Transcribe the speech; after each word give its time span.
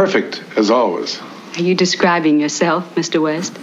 Perfect, 0.00 0.42
as 0.56 0.70
always. 0.70 1.20
Are 1.58 1.60
you 1.60 1.74
describing 1.74 2.40
yourself, 2.40 2.94
Mr. 2.94 3.20
West? 3.20 3.54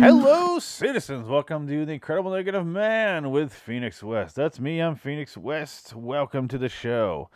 Hello, 0.00 0.58
citizens. 0.58 1.28
Welcome 1.28 1.68
to 1.68 1.86
the 1.86 1.92
Incredible 1.92 2.32
Negative 2.32 2.66
Man 2.66 3.30
with 3.30 3.54
Phoenix 3.54 4.02
West. 4.02 4.34
That's 4.34 4.58
me. 4.58 4.80
I'm 4.80 4.96
Phoenix 4.96 5.36
West. 5.36 5.94
Welcome 5.94 6.48
to 6.48 6.58
the 6.58 6.68
show. 6.68 7.30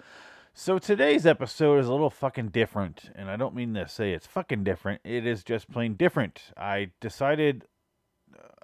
So 0.52 0.80
today's 0.80 1.26
episode 1.26 1.79
is 1.79 1.87
a 1.87 1.92
little 1.92 2.10
fucking 2.10 2.48
different, 2.48 3.10
and 3.15 3.30
I 3.30 3.37
don't 3.37 3.54
mean 3.54 3.74
to 3.74 3.87
say 3.87 4.12
it's 4.12 4.26
fucking 4.26 4.65
different. 4.65 5.01
It 5.04 5.26
is 5.26 5.45
just 5.45 5.70
plain 5.70 5.95
different. 5.95 6.42
I 6.56 6.90
decided. 7.01 7.66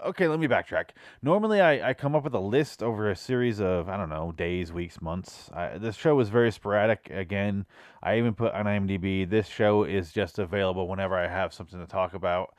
Okay, 0.06 0.28
let 0.28 0.40
me 0.40 0.48
backtrack. 0.48 0.90
Normally, 1.22 1.60
I, 1.60 1.90
I 1.90 1.94
come 1.94 2.14
up 2.14 2.24
with 2.24 2.34
a 2.34 2.40
list 2.40 2.82
over 2.82 3.10
a 3.10 3.16
series 3.16 3.60
of 3.60 3.88
I 3.88 3.96
don't 3.96 4.08
know 4.08 4.32
days, 4.32 4.72
weeks, 4.72 5.00
months. 5.02 5.50
I, 5.52 5.76
this 5.76 5.96
show 5.96 6.18
is 6.20 6.30
very 6.30 6.50
sporadic. 6.50 7.10
Again, 7.10 7.66
I 8.02 8.16
even 8.16 8.34
put 8.34 8.54
on 8.54 8.64
IMDb. 8.64 9.28
This 9.28 9.46
show 9.46 9.84
is 9.84 10.10
just 10.10 10.38
available 10.38 10.88
whenever 10.88 11.16
I 11.16 11.28
have 11.28 11.52
something 11.52 11.78
to 11.78 11.86
talk 11.86 12.14
about. 12.14 12.54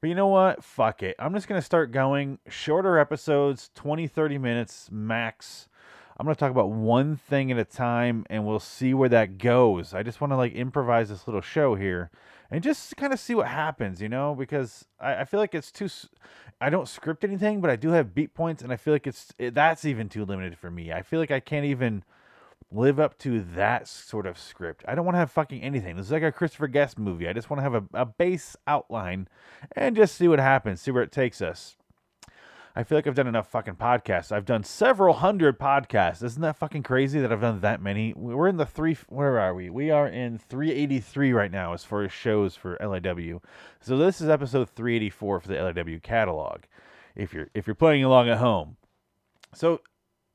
But 0.00 0.08
you 0.08 0.14
know 0.14 0.28
what? 0.28 0.62
Fuck 0.62 1.02
it. 1.02 1.16
I'm 1.18 1.34
just 1.34 1.48
going 1.48 1.60
to 1.60 1.64
start 1.64 1.90
going 1.90 2.38
shorter 2.48 2.98
episodes, 2.98 3.70
20, 3.74 4.06
30 4.06 4.38
minutes 4.38 4.88
max. 4.92 5.66
I'm 6.16 6.26
going 6.26 6.34
to 6.34 6.38
talk 6.38 6.50
about 6.50 6.70
one 6.70 7.16
thing 7.16 7.50
at 7.50 7.58
a 7.58 7.64
time 7.64 8.24
and 8.30 8.46
we'll 8.46 8.60
see 8.60 8.94
where 8.94 9.08
that 9.08 9.38
goes. 9.38 9.94
I 9.94 10.02
just 10.02 10.20
want 10.20 10.32
to 10.32 10.36
like 10.36 10.52
improvise 10.52 11.08
this 11.08 11.26
little 11.26 11.40
show 11.40 11.74
here 11.74 12.10
and 12.50 12.62
just 12.62 12.96
kind 12.96 13.12
of 13.12 13.20
see 13.20 13.34
what 13.34 13.48
happens, 13.48 14.00
you 14.00 14.08
know, 14.08 14.34
because 14.34 14.86
I, 15.00 15.16
I 15.16 15.24
feel 15.24 15.40
like 15.40 15.54
it's 15.54 15.72
too. 15.72 15.88
I 16.60 16.70
don't 16.70 16.88
script 16.88 17.24
anything, 17.24 17.60
but 17.60 17.70
I 17.70 17.76
do 17.76 17.90
have 17.90 18.14
beat 18.14 18.34
points 18.34 18.62
and 18.62 18.72
I 18.72 18.76
feel 18.76 18.94
like 18.94 19.06
it's 19.06 19.32
it, 19.38 19.54
that's 19.54 19.84
even 19.84 20.08
too 20.08 20.24
limited 20.24 20.58
for 20.58 20.70
me. 20.70 20.92
I 20.92 21.02
feel 21.02 21.20
like 21.20 21.30
I 21.30 21.40
can't 21.40 21.66
even 21.66 22.04
live 22.70 22.98
up 22.98 23.18
to 23.18 23.40
that 23.40 23.86
sort 23.88 24.26
of 24.26 24.38
script. 24.38 24.84
I 24.88 24.94
don't 24.94 25.04
want 25.04 25.14
to 25.14 25.20
have 25.20 25.30
fucking 25.30 25.62
anything. 25.62 25.96
This 25.96 26.06
is 26.06 26.12
like 26.12 26.22
a 26.22 26.32
Christopher 26.32 26.68
Guest 26.68 26.98
movie. 26.98 27.28
I 27.28 27.32
just 27.32 27.50
want 27.50 27.58
to 27.58 27.62
have 27.62 27.74
a, 27.74 27.84
a 27.94 28.06
base 28.06 28.56
outline 28.66 29.28
and 29.76 29.94
just 29.94 30.16
see 30.16 30.28
what 30.28 30.40
happens, 30.40 30.80
see 30.80 30.90
where 30.90 31.02
it 31.02 31.12
takes 31.12 31.40
us. 31.40 31.76
I 32.76 32.82
feel 32.82 32.98
like 32.98 33.06
I've 33.06 33.14
done 33.14 33.28
enough 33.28 33.48
fucking 33.48 33.76
podcasts. 33.76 34.32
I've 34.32 34.44
done 34.44 34.64
several 34.64 35.14
hundred 35.14 35.60
podcasts. 35.60 36.24
Isn't 36.24 36.42
that 36.42 36.56
fucking 36.56 36.82
crazy 36.82 37.20
that 37.20 37.30
I've 37.30 37.40
done 37.40 37.60
that 37.60 37.80
many? 37.80 38.12
We're 38.16 38.48
in 38.48 38.56
the 38.56 38.66
three. 38.66 38.96
Where 39.08 39.38
are 39.38 39.54
we? 39.54 39.70
We 39.70 39.92
are 39.92 40.08
in 40.08 40.38
383 40.38 41.32
right 41.32 41.52
now 41.52 41.72
as 41.72 41.84
far 41.84 42.02
as 42.02 42.10
shows 42.10 42.56
for 42.56 42.76
LIW. 42.78 43.40
So 43.80 43.96
this 43.96 44.20
is 44.20 44.28
episode 44.28 44.70
384 44.70 45.40
for 45.40 45.48
the 45.48 45.54
LIW 45.54 46.02
catalog. 46.02 46.62
If 47.14 47.32
you're 47.32 47.48
if 47.54 47.68
you're 47.68 47.76
playing 47.76 48.02
along 48.02 48.28
at 48.28 48.38
home, 48.38 48.76
so 49.54 49.80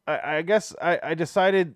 I, 0.08 0.38
I 0.38 0.42
guess 0.42 0.74
I, 0.82 0.98
I 1.04 1.14
decided 1.16 1.76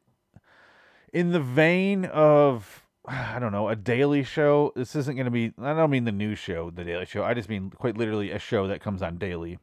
in 1.12 1.34
the 1.34 1.42
vein 1.42 2.06
of 2.06 2.86
I 3.06 3.38
don't 3.38 3.52
know 3.52 3.68
a 3.68 3.76
daily 3.76 4.24
show. 4.24 4.72
This 4.78 4.96
isn't 4.96 5.16
going 5.16 5.26
to 5.26 5.32
be. 5.32 5.52
I 5.62 5.74
don't 5.74 5.90
mean 5.90 6.06
the 6.06 6.14
news 6.14 6.40
show, 6.40 6.70
the 6.70 6.86
Daily 6.86 7.06
Show. 7.06 7.22
I 7.26 7.34
just 7.34 7.50
mean 7.50 7.70
quite 7.70 7.98
literally 7.98 8.32
a 8.32 8.40
show 8.40 8.68
that 8.70 8.80
comes 8.80 9.02
on 9.02 9.18
daily. 9.18 9.60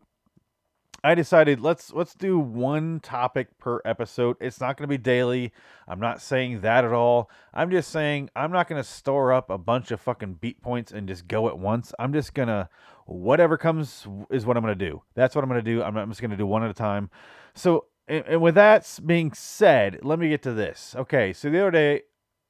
I 1.02 1.14
decided 1.14 1.60
let's 1.60 1.92
let's 1.92 2.14
do 2.14 2.38
one 2.38 3.00
topic 3.00 3.58
per 3.58 3.80
episode. 3.84 4.36
It's 4.40 4.60
not 4.60 4.76
going 4.76 4.84
to 4.84 4.92
be 4.92 4.98
daily. 4.98 5.52
I'm 5.88 6.00
not 6.00 6.20
saying 6.20 6.60
that 6.60 6.84
at 6.84 6.92
all. 6.92 7.30
I'm 7.54 7.70
just 7.70 7.90
saying 7.90 8.30
I'm 8.36 8.52
not 8.52 8.68
going 8.68 8.82
to 8.82 8.88
store 8.88 9.32
up 9.32 9.48
a 9.48 9.56
bunch 9.56 9.90
of 9.90 10.00
fucking 10.00 10.34
beat 10.34 10.60
points 10.60 10.92
and 10.92 11.08
just 11.08 11.26
go 11.26 11.48
at 11.48 11.58
once. 11.58 11.94
I'm 11.98 12.12
just 12.12 12.34
going 12.34 12.48
to 12.48 12.68
whatever 13.06 13.56
comes 13.56 14.06
is 14.30 14.44
what 14.44 14.56
I'm 14.56 14.62
going 14.62 14.78
to 14.78 14.90
do. 14.90 15.02
That's 15.14 15.34
what 15.34 15.42
I'm 15.42 15.50
going 15.50 15.64
to 15.64 15.70
do. 15.70 15.82
I'm, 15.82 15.96
I'm 15.96 16.10
just 16.10 16.20
going 16.20 16.32
to 16.32 16.36
do 16.36 16.46
one 16.46 16.62
at 16.62 16.70
a 16.70 16.74
time. 16.74 17.08
So 17.54 17.86
and, 18.06 18.24
and 18.26 18.42
with 18.42 18.56
that 18.56 18.98
being 19.06 19.32
said, 19.32 20.00
let 20.02 20.18
me 20.18 20.28
get 20.28 20.42
to 20.42 20.52
this. 20.52 20.94
Okay, 20.96 21.32
so 21.32 21.48
the 21.48 21.60
other 21.60 21.70
day 21.70 22.02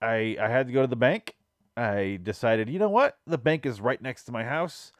I 0.02 0.36
I 0.40 0.48
had 0.48 0.66
to 0.66 0.72
go 0.72 0.82
to 0.82 0.88
the 0.88 0.96
bank. 0.96 1.36
I 1.76 2.18
decided, 2.22 2.68
you 2.68 2.80
know 2.80 2.90
what? 2.90 3.16
The 3.26 3.38
bank 3.38 3.64
is 3.64 3.80
right 3.80 4.02
next 4.02 4.24
to 4.24 4.32
my 4.32 4.44
house. 4.44 4.92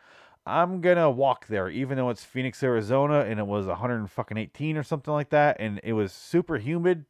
I'm 0.46 0.80
gonna 0.80 1.10
walk 1.10 1.46
there, 1.46 1.68
even 1.68 1.96
though 1.96 2.10
it's 2.10 2.24
Phoenix, 2.24 2.62
Arizona, 2.62 3.20
and 3.20 3.38
it 3.38 3.46
was 3.46 3.66
118 3.66 4.76
or 4.76 4.82
something 4.82 5.12
like 5.12 5.30
that, 5.30 5.56
and 5.60 5.80
it 5.84 5.92
was 5.92 6.12
super 6.12 6.58
humid. 6.58 7.04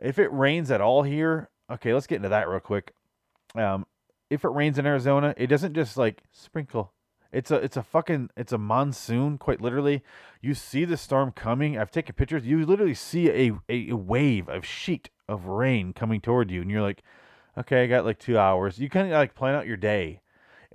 If 0.00 0.18
it 0.18 0.32
rains 0.32 0.70
at 0.70 0.80
all 0.80 1.02
here, 1.02 1.48
okay, 1.70 1.94
let's 1.94 2.06
get 2.06 2.16
into 2.16 2.28
that 2.28 2.48
real 2.48 2.60
quick. 2.60 2.92
Um, 3.54 3.86
if 4.30 4.44
it 4.44 4.48
rains 4.48 4.78
in 4.78 4.86
Arizona, 4.86 5.34
it 5.36 5.46
doesn't 5.46 5.74
just 5.74 5.96
like 5.96 6.22
sprinkle. 6.32 6.92
It's 7.32 7.50
a 7.50 7.56
it's 7.56 7.76
a 7.76 7.82
fucking 7.82 8.30
it's 8.36 8.52
a 8.52 8.58
monsoon, 8.58 9.38
quite 9.38 9.60
literally. 9.60 10.02
You 10.40 10.54
see 10.54 10.84
the 10.84 10.96
storm 10.96 11.32
coming. 11.32 11.78
I've 11.78 11.90
taken 11.90 12.14
pictures. 12.14 12.46
You 12.46 12.64
literally 12.64 12.94
see 12.94 13.28
a, 13.28 13.52
a, 13.68 13.92
wave 13.92 14.48
of 14.48 14.64
sheet 14.64 15.10
of 15.28 15.46
rain 15.46 15.92
coming 15.92 16.20
toward 16.20 16.50
you, 16.50 16.62
and 16.62 16.70
you're 16.70 16.82
like, 16.82 17.02
okay, 17.58 17.84
I 17.84 17.86
got 17.86 18.04
like 18.04 18.18
two 18.18 18.38
hours. 18.38 18.78
You 18.78 18.88
kind 18.88 19.06
of 19.06 19.12
like 19.12 19.34
plan 19.34 19.54
out 19.54 19.66
your 19.66 19.76
day. 19.76 20.20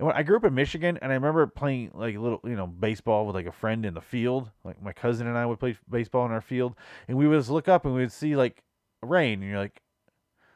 And 0.02 0.08
when 0.08 0.16
I 0.16 0.24
grew 0.24 0.36
up 0.36 0.42
in 0.42 0.52
Michigan, 0.56 0.98
and 1.00 1.12
I 1.12 1.14
remember 1.14 1.46
playing 1.46 1.92
like 1.94 2.16
a 2.16 2.18
little, 2.18 2.40
you 2.42 2.56
know, 2.56 2.66
baseball 2.66 3.24
with 3.24 3.36
like 3.36 3.46
a 3.46 3.52
friend 3.52 3.86
in 3.86 3.94
the 3.94 4.00
field. 4.00 4.50
Like 4.64 4.82
my 4.82 4.92
cousin 4.92 5.28
and 5.28 5.38
I 5.38 5.46
would 5.46 5.60
play 5.60 5.76
baseball 5.88 6.26
in 6.26 6.32
our 6.32 6.40
field, 6.40 6.74
and 7.06 7.16
we 7.16 7.28
would 7.28 7.38
just 7.38 7.50
look 7.50 7.68
up 7.68 7.84
and 7.84 7.94
we 7.94 8.00
would 8.00 8.10
see 8.10 8.34
like 8.34 8.64
rain, 9.00 9.40
and 9.40 9.48
you're 9.48 9.60
like, 9.60 9.80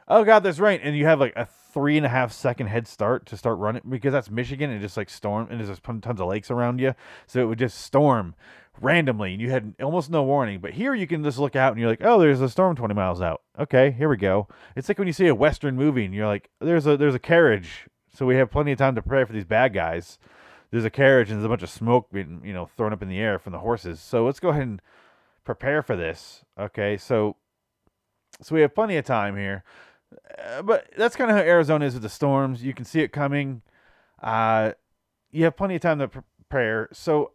"Oh 0.08 0.24
God, 0.24 0.40
there's 0.40 0.58
rain!" 0.58 0.80
And 0.82 0.96
you 0.96 1.04
have 1.04 1.20
like 1.20 1.32
a 1.36 1.46
three 1.72 1.96
and 1.96 2.04
a 2.04 2.08
half 2.08 2.32
second 2.32 2.66
head 2.66 2.88
start 2.88 3.24
to 3.26 3.36
start 3.36 3.60
running 3.60 3.82
because 3.88 4.10
that's 4.12 4.28
Michigan 4.28 4.68
and 4.68 4.80
just 4.80 4.96
like 4.96 5.08
storm, 5.08 5.46
and 5.48 5.60
there's 5.60 5.78
tons 5.78 6.20
of 6.20 6.26
lakes 6.26 6.50
around 6.50 6.80
you, 6.80 6.96
so 7.28 7.40
it 7.40 7.44
would 7.44 7.60
just 7.60 7.80
storm 7.80 8.34
randomly, 8.80 9.32
and 9.32 9.40
you 9.40 9.52
had 9.52 9.74
almost 9.80 10.10
no 10.10 10.24
warning. 10.24 10.58
But 10.58 10.72
here 10.72 10.92
you 10.92 11.06
can 11.06 11.22
just 11.22 11.38
look 11.38 11.54
out 11.54 11.70
and 11.70 11.80
you're 11.80 11.88
like, 11.88 12.02
"Oh, 12.02 12.18
there's 12.18 12.40
a 12.40 12.48
storm 12.48 12.74
20 12.74 12.94
miles 12.94 13.22
out." 13.22 13.42
Okay, 13.56 13.92
here 13.92 14.08
we 14.08 14.16
go. 14.16 14.48
It's 14.74 14.88
like 14.88 14.98
when 14.98 15.06
you 15.06 15.12
see 15.12 15.28
a 15.28 15.36
western 15.36 15.76
movie 15.76 16.04
and 16.04 16.12
you're 16.12 16.26
like, 16.26 16.50
"There's 16.60 16.88
a 16.88 16.96
there's 16.96 17.14
a 17.14 17.20
carriage." 17.20 17.86
So 18.16 18.24
we 18.24 18.36
have 18.36 18.50
plenty 18.50 18.72
of 18.72 18.78
time 18.78 18.94
to 18.94 19.02
prepare 19.02 19.26
for 19.26 19.34
these 19.34 19.44
bad 19.44 19.74
guys. 19.74 20.18
There's 20.70 20.86
a 20.86 20.90
carriage 20.90 21.30
and 21.30 21.38
there's 21.38 21.44
a 21.44 21.50
bunch 21.50 21.62
of 21.62 21.68
smoke 21.68 22.10
being, 22.10 22.40
you 22.42 22.54
know, 22.54 22.66
thrown 22.76 22.92
up 22.92 23.02
in 23.02 23.08
the 23.08 23.18
air 23.18 23.38
from 23.38 23.52
the 23.52 23.58
horses. 23.58 24.00
So 24.00 24.24
let's 24.24 24.40
go 24.40 24.48
ahead 24.48 24.62
and 24.62 24.82
prepare 25.44 25.82
for 25.82 25.96
this. 25.96 26.42
Okay, 26.58 26.96
so 26.96 27.36
so 28.40 28.54
we 28.54 28.62
have 28.62 28.74
plenty 28.74 28.96
of 28.96 29.04
time 29.04 29.36
here. 29.36 29.64
Uh, 30.38 30.62
but 30.62 30.88
that's 30.96 31.14
kind 31.14 31.30
of 31.30 31.36
how 31.36 31.42
Arizona 31.42 31.84
is 31.84 31.94
with 31.94 32.02
the 32.02 32.08
storms. 32.08 32.62
You 32.62 32.72
can 32.72 32.84
see 32.84 33.00
it 33.00 33.12
coming. 33.12 33.62
Uh, 34.22 34.72
you 35.30 35.44
have 35.44 35.56
plenty 35.56 35.74
of 35.74 35.82
time 35.82 35.98
to 35.98 36.08
pre- 36.08 36.22
prepare. 36.48 36.88
So 36.92 37.32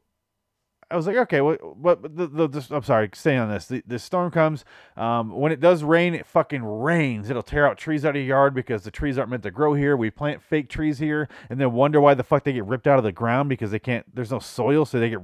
I 0.91 0.95
was 0.95 1.07
like, 1.07 1.15
okay, 1.15 1.41
what? 1.41 1.77
What? 1.77 2.01
The, 2.03 2.27
the, 2.27 2.47
the, 2.47 2.75
I'm 2.75 2.83
sorry, 2.83 3.09
staying 3.13 3.39
on 3.39 3.49
this. 3.49 3.65
The, 3.65 3.81
the 3.87 3.97
storm 3.97 4.29
comes. 4.29 4.65
Um, 4.97 5.31
when 5.31 5.51
it 5.51 5.59
does 5.59 5.83
rain, 5.83 6.13
it 6.13 6.25
fucking 6.25 6.63
rains. 6.63 7.29
It'll 7.29 7.41
tear 7.41 7.65
out 7.65 7.77
trees 7.77 8.03
out 8.03 8.09
of 8.09 8.15
your 8.17 8.25
yard 8.25 8.53
because 8.53 8.83
the 8.83 8.91
trees 8.91 9.17
aren't 9.17 9.29
meant 9.29 9.43
to 9.43 9.51
grow 9.51 9.73
here. 9.73 9.95
We 9.95 10.09
plant 10.09 10.41
fake 10.41 10.69
trees 10.69 10.99
here, 10.99 11.29
and 11.49 11.59
then 11.59 11.71
wonder 11.71 12.01
why 12.01 12.13
the 12.13 12.23
fuck 12.23 12.43
they 12.43 12.53
get 12.53 12.65
ripped 12.65 12.87
out 12.87 12.97
of 12.97 13.03
the 13.03 13.11
ground 13.11 13.49
because 13.49 13.71
they 13.71 13.79
can't. 13.79 14.05
There's 14.13 14.31
no 14.31 14.39
soil, 14.39 14.85
so 14.85 14.99
they 14.99 15.09
get 15.09 15.19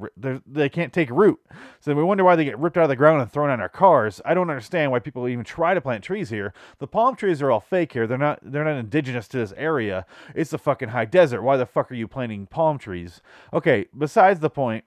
they 0.47 0.69
can't 0.69 0.94
take 0.94 1.09
root. 1.09 1.39
So 1.79 1.94
we 1.94 2.03
wonder 2.03 2.23
why 2.23 2.35
they 2.35 2.45
get 2.45 2.57
ripped 2.57 2.77
out 2.77 2.83
of 2.83 2.89
the 2.89 2.95
ground 2.95 3.22
and 3.22 3.31
thrown 3.31 3.50
on 3.50 3.59
our 3.59 3.69
cars. 3.69 4.22
I 4.23 4.33
don't 4.33 4.50
understand 4.50 4.91
why 4.91 5.00
people 5.00 5.27
even 5.27 5.44
try 5.44 5.73
to 5.73 5.81
plant 5.81 6.03
trees 6.03 6.29
here. 6.29 6.53
The 6.79 6.88
palm 6.88 7.16
trees 7.16 7.41
are 7.41 7.51
all 7.51 7.59
fake 7.59 7.94
here. 7.94 8.07
They're 8.07 8.17
not. 8.17 8.39
They're 8.41 8.66
not 8.66 8.77
indigenous 8.77 9.27
to 9.29 9.38
this 9.38 9.53
area. 9.57 10.06
It's 10.33 10.51
the 10.51 10.57
fucking 10.57 10.89
high 10.89 11.06
desert. 11.06 11.41
Why 11.41 11.57
the 11.57 11.66
fuck 11.66 11.91
are 11.91 11.95
you 11.95 12.07
planting 12.07 12.47
palm 12.47 12.77
trees? 12.77 13.22
Okay. 13.53 13.85
Besides 13.97 14.39
the 14.39 14.50
point 14.50 14.85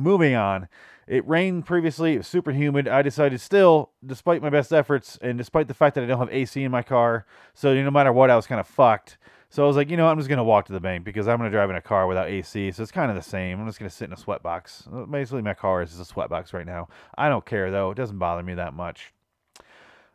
moving 0.00 0.34
on. 0.34 0.68
It 1.06 1.26
rained 1.28 1.66
previously. 1.66 2.14
It 2.14 2.18
was 2.18 2.26
super 2.28 2.52
humid. 2.52 2.86
I 2.86 3.02
decided 3.02 3.40
still, 3.40 3.90
despite 4.04 4.42
my 4.42 4.50
best 4.50 4.72
efforts 4.72 5.18
and 5.20 5.36
despite 5.36 5.66
the 5.66 5.74
fact 5.74 5.96
that 5.96 6.04
I 6.04 6.06
don't 6.06 6.18
have 6.18 6.32
AC 6.32 6.62
in 6.62 6.70
my 6.70 6.82
car, 6.82 7.26
so 7.52 7.74
no 7.74 7.90
matter 7.90 8.12
what, 8.12 8.30
I 8.30 8.36
was 8.36 8.46
kind 8.46 8.60
of 8.60 8.68
fucked. 8.68 9.18
So 9.48 9.64
I 9.64 9.66
was 9.66 9.74
like, 9.74 9.90
you 9.90 9.96
know, 9.96 10.06
I'm 10.06 10.16
just 10.16 10.28
gonna 10.28 10.44
walk 10.44 10.66
to 10.66 10.72
the 10.72 10.78
bank 10.78 11.04
because 11.04 11.26
I'm 11.26 11.38
gonna 11.38 11.50
drive 11.50 11.68
in 11.70 11.74
a 11.74 11.80
car 11.80 12.06
without 12.06 12.28
AC, 12.28 12.70
so 12.70 12.82
it's 12.84 12.92
kind 12.92 13.10
of 13.10 13.16
the 13.16 13.28
same. 13.28 13.60
I'm 13.60 13.66
just 13.66 13.80
gonna 13.80 13.90
sit 13.90 14.04
in 14.04 14.12
a 14.12 14.16
sweatbox. 14.16 15.10
Basically, 15.10 15.42
my 15.42 15.54
car 15.54 15.82
is 15.82 15.96
just 15.96 16.08
a 16.08 16.14
sweatbox 16.14 16.52
right 16.52 16.66
now. 16.66 16.88
I 17.18 17.28
don't 17.28 17.44
care 17.44 17.72
though; 17.72 17.90
it 17.90 17.96
doesn't 17.96 18.18
bother 18.18 18.44
me 18.44 18.54
that 18.54 18.74
much. 18.74 19.12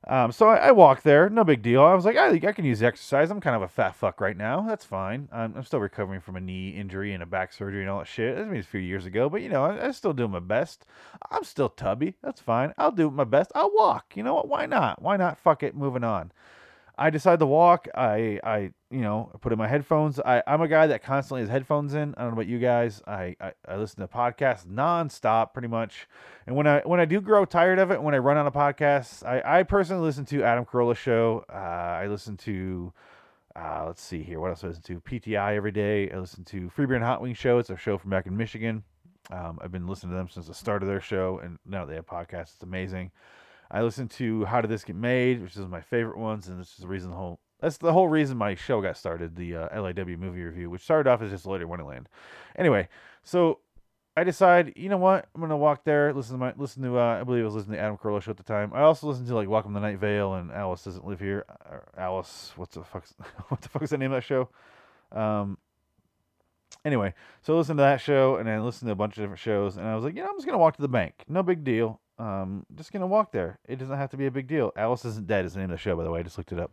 Um, 0.08 0.32
so 0.32 0.50
I, 0.50 0.68
I 0.68 0.72
walked 0.72 1.04
there, 1.04 1.30
no 1.30 1.44
big 1.44 1.64
deal. 1.64 1.82
I 1.84 1.96
was 1.96 2.06
like, 2.06 2.16
I 2.16 2.30
I 2.30 2.52
can 2.52 2.64
use 2.64 2.84
exercise. 2.84 3.32
I'm 3.32 3.42
kind 3.42 3.56
of 3.56 3.64
a 3.64 3.68
fat 3.68 3.96
fuck 3.96 4.22
right 4.22 4.38
now. 4.38 4.62
That's 4.62 4.86
fine. 4.86 5.28
I'm, 5.32 5.56
I'm 5.58 5.64
still 5.64 5.80
recovering 5.80 6.22
from 6.22 6.36
a 6.36 6.42
knee 6.42 6.70
injury 6.70 7.14
and 7.14 7.24
a 7.24 7.26
back 7.26 7.52
surgery 7.52 7.82
and 7.82 7.90
all 7.90 8.00
that 8.00 8.08
shit. 8.08 8.36
That 8.36 8.48
was 8.48 8.66
a 8.66 8.68
few 8.68 8.80
years 8.80 9.06
ago, 9.08 9.30
but 9.30 9.42
you 9.42 9.50
know, 9.50 9.66
I, 9.66 9.88
I 9.88 9.92
still 9.92 10.14
do 10.14 10.28
my 10.28 10.40
best. 10.40 10.86
I'm 11.32 11.44
still 11.44 11.70
tubby. 11.70 12.16
That's 12.22 12.40
fine. 12.40 12.74
I'll 12.78 12.92
do 12.92 13.10
my 13.10 13.24
best. 13.24 13.52
I'll 13.56 13.74
walk. 13.74 14.14
You 14.16 14.22
know 14.22 14.36
what? 14.36 14.48
Why 14.48 14.68
not? 14.68 15.02
Why 15.02 15.18
not? 15.18 15.40
Fuck 15.40 15.64
it. 15.64 15.76
Moving 15.76 16.04
on. 16.04 16.32
I 16.98 17.10
decide 17.10 17.40
to 17.40 17.46
walk. 17.46 17.88
I, 17.96 18.40
I, 18.44 18.72
you 18.96 19.02
know, 19.02 19.30
put 19.42 19.52
in 19.52 19.58
my 19.58 19.68
headphones. 19.68 20.22
I, 20.22 20.42
I'm 20.48 20.62
a 20.62 20.70
guy 20.70 20.88
that 20.88 21.04
constantly 21.04 21.42
has 21.42 21.50
headphones 21.50 21.94
in. 21.94 22.16
I 22.16 22.22
don't 22.22 22.30
know 22.30 22.36
about 22.36 22.48
you 22.48 22.60
guys. 22.60 23.02
I, 23.06 23.36
I, 23.42 23.52
I 23.68 23.76
listen 23.76 24.00
to 24.00 24.08
podcasts 24.08 24.66
nonstop, 24.66 25.52
pretty 25.52 25.68
much. 25.68 26.08
And 26.48 26.56
when 26.56 26.66
I, 26.66 26.80
when 26.86 27.02
I 27.02 27.06
do 27.06 27.20
grow 27.20 27.44
tired 27.44 27.78
of 27.78 27.92
it, 27.92 28.02
when 28.02 28.16
I 28.16 28.20
run 28.20 28.38
out 28.38 28.48
of 28.48 28.54
podcasts, 28.54 29.22
I, 29.26 29.60
I 29.60 29.64
personally 29.64 30.02
listen 30.02 30.24
to 30.28 30.44
Adam 30.44 30.64
Carolla 30.64 30.96
show. 30.96 31.44
Uh, 31.50 31.58
I 31.58 32.08
listen 32.08 32.38
to, 32.38 32.94
uh, 33.54 33.84
let's 33.86 34.02
see 34.02 34.24
here, 34.24 34.40
what 34.40 34.52
else 34.52 34.64
I 34.64 34.68
listen 34.68 34.84
to? 34.84 35.02
PTI 35.02 35.58
every 35.58 35.74
day. 35.74 36.10
I 36.10 36.18
listen 36.18 36.46
to 36.46 36.70
Free 36.70 36.86
Beer 36.86 36.96
and 36.96 37.04
Hot 37.04 37.22
Wing 37.22 37.34
show. 37.34 37.58
It's 37.58 37.70
a 37.70 37.76
show 37.76 37.98
from 37.98 38.12
back 38.12 38.28
in 38.28 38.38
Michigan. 38.38 38.86
Um, 39.30 39.60
I've 39.62 39.74
been 39.74 39.88
listening 39.88 40.14
to 40.14 40.18
them 40.18 40.30
since 40.30 40.48
the 40.48 40.54
start 40.54 40.84
of 40.84 40.88
their 40.88 41.02
show, 41.02 41.42
and 41.44 41.60
now 41.66 41.84
they 41.84 41.96
have 41.96 42.06
podcasts. 42.06 42.54
It's 42.54 42.64
amazing. 42.64 43.12
I 43.70 43.82
listen 43.82 44.08
to 44.08 44.46
How 44.46 44.62
Did 44.62 44.72
This 44.72 44.86
Get 44.86 44.96
Made, 44.96 45.42
which 45.42 45.58
is 45.58 45.68
my 45.68 45.82
favorite 45.82 46.18
ones, 46.18 46.48
and 46.48 46.58
this 46.62 46.70
is 46.70 46.78
the 46.78 46.88
reason 46.88 47.10
the 47.10 47.18
whole 47.18 47.42
that's 47.66 47.78
the 47.78 47.94
whole 47.94 48.08
reason 48.08 48.38
my 48.38 48.54
show 48.54 48.80
got 48.80 48.96
started, 48.96 49.36
the 49.36 49.56
uh, 49.56 49.70
LIW 49.70 50.20
movie 50.20 50.44
review, 50.44 50.70
which 50.70 50.84
started 50.84 51.10
off 51.10 51.24
as 51.24 51.32
just 51.32 51.48
Later 51.48 51.66
Wonderland. 51.66 52.08
Anyway, 52.56 52.88
so 53.24 53.58
I 54.16 54.24
decide, 54.24 54.74
you 54.76 54.88
know 54.88 54.98
what, 54.98 55.28
I'm 55.34 55.42
gonna 55.42 55.58
walk 55.58 55.84
there, 55.84 56.14
listen 56.14 56.34
to 56.34 56.38
my 56.38 56.54
listen 56.56 56.84
to 56.84 57.00
uh, 57.00 57.20
I 57.20 57.24
believe 57.24 57.42
I 57.42 57.46
was 57.46 57.56
listening 57.56 57.78
to 57.78 57.82
Adam 57.82 57.98
Carolla 57.98 58.22
show 58.22 58.30
at 58.30 58.38
the 58.38 58.44
time. 58.44 58.72
I 58.76 58.82
also 58.82 59.08
listened 59.08 59.28
to 59.30 59.34
like 59.34 59.50
Welcome 59.50 59.74
to 59.74 59.80
Night 59.80 59.98
Vale 59.98 60.36
and 60.36 60.52
Alice 60.52 60.84
Doesn't 60.84 61.08
Live 61.08 61.20
Here. 61.20 61.44
Or 61.68 61.88
Alice, 61.98 62.54
what's 62.56 62.76
the 62.76 62.84
fuck? 62.84 63.04
What 63.48 63.62
the 63.62 63.70
fuck 63.70 63.82
is 63.82 63.90
the 63.90 63.98
name 63.98 64.12
of 64.12 64.18
that 64.18 64.24
show? 64.24 64.50
Um, 65.12 65.58
anyway, 66.86 67.16
so 67.42 67.56
I 67.56 67.58
listened 67.58 67.80
to 67.80 67.82
that 67.84 68.00
show 68.00 68.36
and 68.36 68.48
then 68.48 68.64
listened 68.64 68.90
to 68.90 68.94
a 68.94 68.96
bunch 68.96 69.18
of 69.18 69.24
different 69.24 69.40
shows, 69.40 69.78
and 69.78 69.88
I 69.88 69.96
was 69.96 70.04
like, 70.04 70.16
you 70.16 70.22
know, 70.22 70.30
I'm 70.30 70.38
just 70.38 70.46
gonna 70.46 70.60
walk 70.60 70.76
to 70.76 70.84
the 70.84 70.88
bank. 70.88 71.24
No 71.28 71.42
big 71.42 71.64
deal. 71.64 72.00
Um, 72.18 72.66
just 72.76 72.92
gonna 72.92 73.08
walk 73.08 73.32
there. 73.32 73.60
It 73.68 73.78
doesn't 73.78 73.98
have 73.98 74.12
to 74.12 74.18
be 74.18 74.26
a 74.26 74.32
big 74.32 74.48
deal. 74.48 74.72
Alice 74.76 75.06
isn't 75.06 75.28
dead 75.28 75.46
is 75.46 75.54
the 75.54 75.60
name 75.60 75.72
of 75.72 75.78
the 75.78 75.82
show, 75.82 75.96
by 75.96 76.04
the 76.04 76.12
way. 76.12 76.20
I 76.20 76.24
just 76.24 76.38
looked 76.38 76.52
it 76.52 76.60
up. 76.60 76.72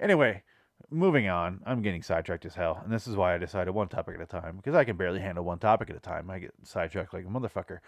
Anyway, 0.00 0.42
moving 0.90 1.28
on. 1.28 1.60
I'm 1.66 1.82
getting 1.82 2.02
sidetracked 2.02 2.44
as 2.44 2.54
hell, 2.54 2.80
and 2.82 2.92
this 2.92 3.06
is 3.06 3.16
why 3.16 3.34
I 3.34 3.38
decided 3.38 3.72
one 3.72 3.88
topic 3.88 4.16
at 4.16 4.22
a 4.22 4.26
time 4.26 4.56
because 4.56 4.74
I 4.74 4.84
can 4.84 4.96
barely 4.96 5.20
handle 5.20 5.44
one 5.44 5.58
topic 5.58 5.90
at 5.90 5.96
a 5.96 6.00
time. 6.00 6.30
I 6.30 6.38
get 6.38 6.52
sidetracked 6.64 7.14
like 7.14 7.24
a 7.24 7.28
motherfucker. 7.28 7.78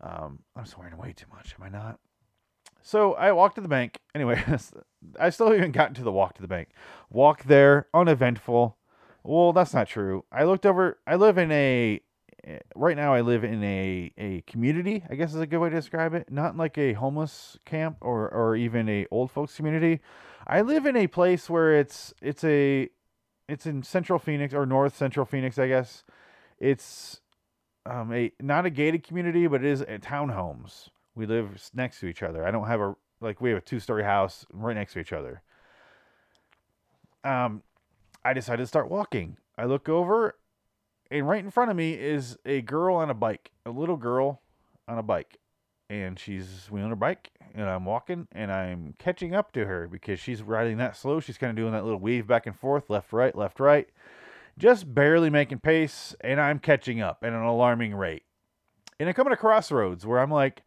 Um, 0.00 0.40
I'm 0.56 0.66
swearing 0.66 0.96
way 0.96 1.12
too 1.12 1.26
much, 1.32 1.54
am 1.58 1.64
I 1.64 1.68
not? 1.68 2.00
So 2.82 3.14
I 3.14 3.32
walked 3.32 3.56
to 3.56 3.60
the 3.60 3.68
bank. 3.68 3.98
Anyway, 4.14 4.42
I 5.20 5.30
still 5.30 5.50
haven't 5.50 5.72
gotten 5.72 5.94
to 5.94 6.02
the 6.02 6.12
walk 6.12 6.34
to 6.34 6.42
the 6.42 6.48
bank. 6.48 6.70
Walk 7.10 7.44
there, 7.44 7.88
uneventful. 7.92 8.76
Well, 9.22 9.52
that's 9.52 9.74
not 9.74 9.88
true. 9.88 10.24
I 10.32 10.44
looked 10.44 10.64
over. 10.64 10.98
I 11.06 11.16
live 11.16 11.38
in 11.38 11.52
a. 11.52 12.00
Right 12.74 12.96
now, 12.96 13.12
I 13.12 13.20
live 13.20 13.44
in 13.44 13.62
a, 13.62 14.12
a 14.16 14.40
community. 14.42 15.04
I 15.10 15.14
guess 15.14 15.34
is 15.34 15.40
a 15.40 15.46
good 15.46 15.58
way 15.58 15.68
to 15.70 15.76
describe 15.76 16.14
it. 16.14 16.30
Not 16.30 16.56
like 16.56 16.78
a 16.78 16.94
homeless 16.94 17.58
camp 17.64 17.98
or 18.00 18.28
or 18.28 18.56
even 18.56 18.88
a 18.88 19.06
old 19.10 19.30
folks 19.30 19.56
community. 19.56 20.00
I 20.46 20.62
live 20.62 20.86
in 20.86 20.96
a 20.96 21.06
place 21.06 21.50
where 21.50 21.78
it's 21.78 22.14
it's 22.22 22.42
a 22.44 22.88
it's 23.48 23.66
in 23.66 23.82
Central 23.82 24.18
Phoenix 24.18 24.54
or 24.54 24.64
North 24.64 24.96
Central 24.96 25.26
Phoenix, 25.26 25.58
I 25.58 25.68
guess. 25.68 26.04
It's 26.58 27.20
um 27.84 28.12
a 28.12 28.32
not 28.40 28.64
a 28.64 28.70
gated 28.70 29.02
community, 29.02 29.46
but 29.46 29.64
it 29.64 29.70
is 29.70 29.82
a 29.82 29.98
townhomes. 29.98 30.88
We 31.14 31.26
live 31.26 31.70
next 31.74 32.00
to 32.00 32.06
each 32.06 32.22
other. 32.22 32.46
I 32.46 32.50
don't 32.50 32.66
have 32.66 32.80
a 32.80 32.94
like 33.20 33.40
we 33.40 33.50
have 33.50 33.58
a 33.58 33.62
two 33.62 33.80
story 33.80 34.04
house 34.04 34.46
right 34.52 34.74
next 34.74 34.94
to 34.94 35.00
each 35.00 35.12
other. 35.12 35.42
Um, 37.22 37.62
I 38.24 38.32
decided 38.32 38.62
to 38.62 38.66
start 38.66 38.90
walking. 38.90 39.36
I 39.58 39.66
look 39.66 39.88
over, 39.88 40.36
and 41.10 41.28
right 41.28 41.42
in 41.42 41.50
front 41.50 41.70
of 41.70 41.76
me 41.76 41.94
is 41.94 42.38
a 42.44 42.62
girl 42.62 42.96
on 42.96 43.10
a 43.10 43.14
bike, 43.14 43.50
a 43.66 43.70
little 43.70 43.96
girl 43.96 44.40
on 44.86 44.98
a 44.98 45.02
bike, 45.02 45.38
and 45.88 46.18
she's 46.18 46.68
wheeling 46.70 46.90
her 46.90 46.96
bike, 46.96 47.30
and 47.54 47.68
I'm 47.68 47.84
walking, 47.84 48.28
and 48.32 48.52
I'm 48.52 48.94
catching 48.98 49.34
up 49.34 49.52
to 49.52 49.66
her 49.66 49.88
because 49.88 50.20
she's 50.20 50.42
riding 50.42 50.78
that 50.78 50.96
slow. 50.96 51.20
She's 51.20 51.38
kind 51.38 51.50
of 51.50 51.56
doing 51.56 51.72
that 51.72 51.84
little 51.84 51.98
weave 51.98 52.26
back 52.26 52.46
and 52.46 52.56
forth, 52.56 52.90
left, 52.90 53.12
right, 53.12 53.34
left, 53.34 53.60
right, 53.60 53.88
just 54.58 54.94
barely 54.94 55.30
making 55.30 55.60
pace, 55.60 56.14
and 56.20 56.40
I'm 56.40 56.58
catching 56.58 57.00
up 57.00 57.18
at 57.22 57.32
an 57.32 57.42
alarming 57.42 57.94
rate. 57.94 58.24
And 58.98 59.08
I 59.08 59.12
come 59.12 59.26
at 59.26 59.32
a 59.32 59.36
crossroads 59.36 60.04
where 60.04 60.20
I'm 60.20 60.30
like, 60.30 60.62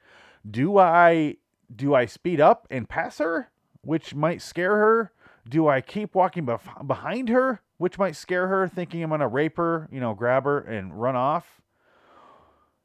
do 0.49 0.77
I 0.77 1.37
do 1.73 1.95
I 1.95 2.05
speed 2.05 2.41
up 2.41 2.67
and 2.69 2.89
pass 2.89 3.19
her, 3.19 3.51
which 3.81 4.13
might 4.13 4.41
scare 4.41 4.75
her? 4.77 5.11
Do 5.47 5.67
I 5.67 5.81
keep 5.81 6.15
walking 6.15 6.45
bef- 6.45 6.87
behind 6.87 7.29
her, 7.29 7.61
which 7.83 7.99
might 7.99 8.15
scare 8.15 8.47
her, 8.47 8.65
thinking 8.65 9.03
I'm 9.03 9.09
gonna 9.09 9.27
rape 9.27 9.57
her, 9.57 9.89
you 9.91 9.99
know, 9.99 10.13
grab 10.13 10.45
her 10.45 10.57
and 10.57 11.01
run 11.01 11.17
off? 11.17 11.61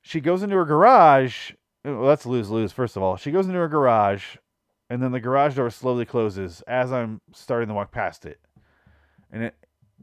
She 0.01 0.21
goes 0.21 0.43
into 0.43 0.57
her 0.57 0.65
garage. 0.65 1.53
Oh, 1.85 2.01
well, 2.01 2.09
that's 2.09 2.27
lose 2.27 2.51
lose. 2.51 2.73
First 2.73 2.97
of 2.97 3.03
all, 3.05 3.17
she 3.17 3.31
goes 3.31 3.47
into 3.47 3.61
her 3.61 3.69
garage, 3.69 4.39
and 4.91 5.01
then 5.01 5.13
the 5.13 5.21
garage 5.21 5.55
door 5.55 5.71
slowly 5.71 6.05
closes 6.05 6.63
as 6.63 6.93
I'm 6.93 7.21
starting 7.33 7.69
to 7.69 7.75
walk 7.75 7.93
past 7.93 8.27
it, 8.27 8.41
and 9.31 9.45
it, 9.45 9.55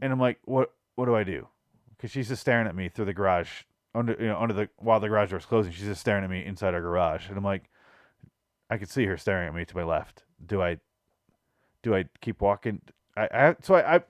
and 0.02 0.14
I'm 0.14 0.20
like, 0.20 0.40
what 0.46 0.72
what 0.96 1.08
do 1.08 1.16
I 1.16 1.26
do? 1.26 1.50
Because 1.90 2.10
she's 2.10 2.30
just 2.30 2.40
staring 2.40 2.66
at 2.66 2.74
me 2.74 2.88
through 2.88 3.04
the 3.04 3.14
garage 3.14 3.64
under 3.94 4.16
you 4.18 4.28
know 4.28 4.40
under 4.40 4.54
the 4.54 4.70
while 4.78 5.02
the 5.02 5.10
garage 5.10 5.32
door 5.32 5.40
is 5.40 5.46
closing. 5.46 5.74
She's 5.74 5.88
just 5.88 6.00
staring 6.00 6.24
at 6.24 6.30
me 6.30 6.46
inside 6.46 6.74
our 6.74 6.80
garage, 6.80 7.28
and 7.28 7.38
I'm 7.38 7.44
like, 7.44 7.70
I 8.70 8.78
could 8.78 8.90
see 8.90 9.08
her 9.08 9.18
staring 9.18 9.50
at 9.50 9.54
me 9.54 9.66
to 9.66 9.76
my 9.76 9.84
left. 9.84 10.24
Do 10.46 10.62
I 10.62 10.78
do 11.84 11.94
I 11.94 12.06
keep 12.22 12.40
walking? 12.40 12.80
I, 13.18 13.28
I 13.34 13.56
so 13.62 13.76
I, 13.76 13.96
I 13.96 14.04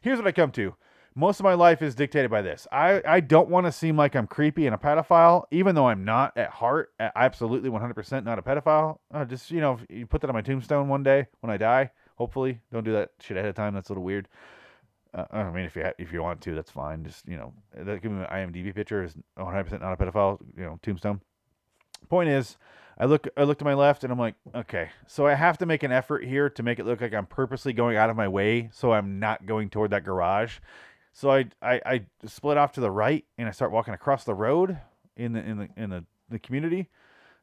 here's 0.00 0.18
what 0.18 0.26
I 0.26 0.32
come 0.32 0.50
to. 0.52 0.74
Most 1.16 1.40
of 1.40 1.44
my 1.44 1.54
life 1.54 1.82
is 1.82 1.96
dictated 1.96 2.30
by 2.30 2.40
this. 2.40 2.68
I, 2.70 3.02
I 3.06 3.20
don't 3.20 3.48
want 3.48 3.66
to 3.66 3.72
seem 3.72 3.96
like 3.96 4.14
I'm 4.14 4.28
creepy 4.28 4.66
and 4.66 4.74
a 4.74 4.78
pedophile, 4.78 5.44
even 5.50 5.74
though 5.74 5.88
I'm 5.88 6.04
not 6.04 6.36
at 6.36 6.50
heart. 6.50 6.92
Absolutely 7.00 7.68
100% 7.68 8.24
not 8.24 8.38
a 8.38 8.42
pedophile. 8.42 8.98
Uh, 9.12 9.24
just, 9.24 9.50
you 9.50 9.60
know, 9.60 9.78
you 9.88 10.06
put 10.06 10.20
that 10.20 10.30
on 10.30 10.34
my 10.34 10.40
tombstone 10.40 10.88
one 10.88 11.02
day 11.02 11.26
when 11.40 11.50
I 11.50 11.56
die. 11.56 11.90
Hopefully, 12.14 12.60
don't 12.72 12.84
do 12.84 12.92
that 12.92 13.10
shit 13.18 13.36
ahead 13.36 13.48
of 13.48 13.56
time. 13.56 13.74
That's 13.74 13.88
a 13.88 13.92
little 13.92 14.04
weird. 14.04 14.28
Uh, 15.12 15.24
I 15.32 15.50
mean, 15.50 15.64
if 15.64 15.74
you 15.74 15.82
ha- 15.82 15.92
if 15.98 16.12
you 16.12 16.22
want 16.22 16.40
to, 16.42 16.54
that's 16.54 16.70
fine. 16.70 17.04
Just 17.04 17.26
you 17.26 17.36
know, 17.36 17.52
that 17.74 18.02
give 18.02 18.12
me 18.12 18.22
an 18.22 18.26
IMDb 18.52 18.74
picture 18.74 19.02
is 19.02 19.14
100% 19.38 19.80
not 19.80 19.92
a 19.92 19.96
pedophile. 19.96 20.38
You 20.56 20.64
know, 20.64 20.78
tombstone. 20.82 21.20
Point 22.08 22.28
is, 22.28 22.56
I 23.00 23.06
look 23.06 23.26
I 23.34 23.44
look 23.44 23.58
to 23.60 23.64
my 23.64 23.72
left 23.72 24.04
and 24.04 24.12
I'm 24.12 24.18
like, 24.18 24.34
okay, 24.54 24.90
so 25.06 25.26
I 25.26 25.32
have 25.32 25.56
to 25.58 25.66
make 25.66 25.82
an 25.82 25.90
effort 25.90 26.22
here 26.22 26.50
to 26.50 26.62
make 26.62 26.78
it 26.78 26.84
look 26.84 27.00
like 27.00 27.14
I'm 27.14 27.24
purposely 27.24 27.72
going 27.72 27.96
out 27.96 28.10
of 28.10 28.16
my 28.16 28.28
way, 28.28 28.68
so 28.74 28.92
I'm 28.92 29.18
not 29.18 29.46
going 29.46 29.70
toward 29.70 29.90
that 29.92 30.04
garage. 30.04 30.58
So 31.14 31.30
I 31.30 31.46
I, 31.62 31.80
I 31.86 32.02
split 32.26 32.58
off 32.58 32.72
to 32.72 32.82
the 32.82 32.90
right 32.90 33.24
and 33.38 33.48
I 33.48 33.52
start 33.52 33.72
walking 33.72 33.94
across 33.94 34.24
the 34.24 34.34
road 34.34 34.76
in 35.16 35.32
the 35.32 35.42
in 35.42 35.56
the 35.56 35.68
in 35.78 35.88
the, 35.88 36.04
the 36.28 36.38
community. 36.38 36.90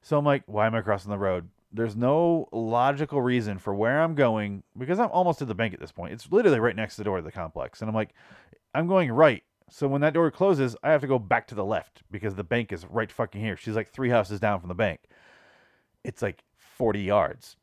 So 0.04 0.16
I'm 0.16 0.26
like, 0.26 0.44
why 0.46 0.68
am 0.68 0.76
I 0.76 0.82
crossing 0.82 1.10
the 1.10 1.18
road? 1.18 1.50
There's 1.74 1.96
no 1.96 2.48
logical 2.52 3.24
reason 3.24 3.58
for 3.58 3.74
where 3.74 4.04
I'm 4.04 4.14
going 4.14 4.62
because 4.78 5.00
I'm 5.00 5.10
almost 5.10 5.42
at 5.42 5.48
the 5.48 5.56
bank 5.56 5.74
at 5.74 5.80
this 5.80 5.92
point. 5.92 6.14
It's 6.14 6.32
literally 6.32 6.60
right 6.60 6.76
next 6.76 6.96
to 6.96 7.02
the 7.02 7.06
door 7.06 7.18
of 7.18 7.26
the 7.26 7.32
complex. 7.32 7.82
And 7.82 7.90
I'm 7.90 7.96
like, 7.96 8.14
I'm 8.76 8.88
going 8.88 9.12
right. 9.12 9.44
So 9.72 9.88
when 9.88 10.02
that 10.02 10.14
door 10.14 10.30
closes, 10.30 10.78
I 10.84 10.92
have 10.92 11.02
to 11.02 11.08
go 11.08 11.20
back 11.20 11.48
to 11.48 11.56
the 11.56 11.66
left 11.66 12.04
because 12.12 12.36
the 12.36 12.44
bank 12.44 12.72
is 12.72 12.86
right 12.86 13.12
fucking 13.12 13.42
here. 13.42 13.58
She's 13.58 13.76
like 13.76 13.90
three 13.90 14.10
houses 14.10 14.40
down 14.40 14.60
from 14.60 14.70
the 14.70 14.76
bank. 14.76 15.02
It's 16.08 16.22
like 16.22 16.44
40 16.78 17.02
yards. 17.02 17.58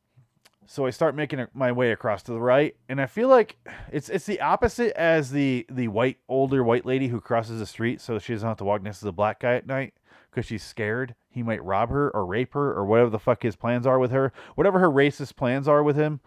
So 0.66 0.86
I 0.86 0.90
start 0.90 1.14
making 1.14 1.44
my 1.52 1.72
way 1.72 1.90
across 1.90 2.22
to 2.24 2.32
the 2.32 2.40
right, 2.40 2.74
and 2.88 3.00
I 3.00 3.06
feel 3.06 3.28
like 3.28 3.56
it's 3.92 4.08
it's 4.08 4.24
the 4.24 4.40
opposite 4.40 4.98
as 4.98 5.30
the 5.30 5.66
the 5.68 5.88
white 5.88 6.18
older 6.28 6.64
white 6.64 6.86
lady 6.86 7.08
who 7.08 7.20
crosses 7.20 7.58
the 7.58 7.66
street 7.66 8.00
so 8.00 8.18
she 8.18 8.32
doesn't 8.32 8.48
have 8.48 8.56
to 8.58 8.64
walk 8.64 8.82
next 8.82 9.00
to 9.00 9.04
the 9.04 9.12
black 9.12 9.40
guy 9.40 9.54
at 9.56 9.66
night 9.66 9.92
because 10.30 10.46
she's 10.46 10.62
scared 10.62 11.14
he 11.34 11.42
might 11.42 11.62
rob 11.64 11.90
her 11.90 12.10
or 12.14 12.24
rape 12.24 12.54
her 12.54 12.72
or 12.72 12.86
whatever 12.86 13.10
the 13.10 13.18
fuck 13.18 13.42
his 13.42 13.56
plans 13.56 13.86
are 13.86 13.98
with 13.98 14.12
her, 14.12 14.32
whatever 14.54 14.78
her 14.78 14.88
racist 14.88 15.34
plans 15.34 15.66
are 15.66 15.82
with 15.82 15.96
him. 15.96 16.20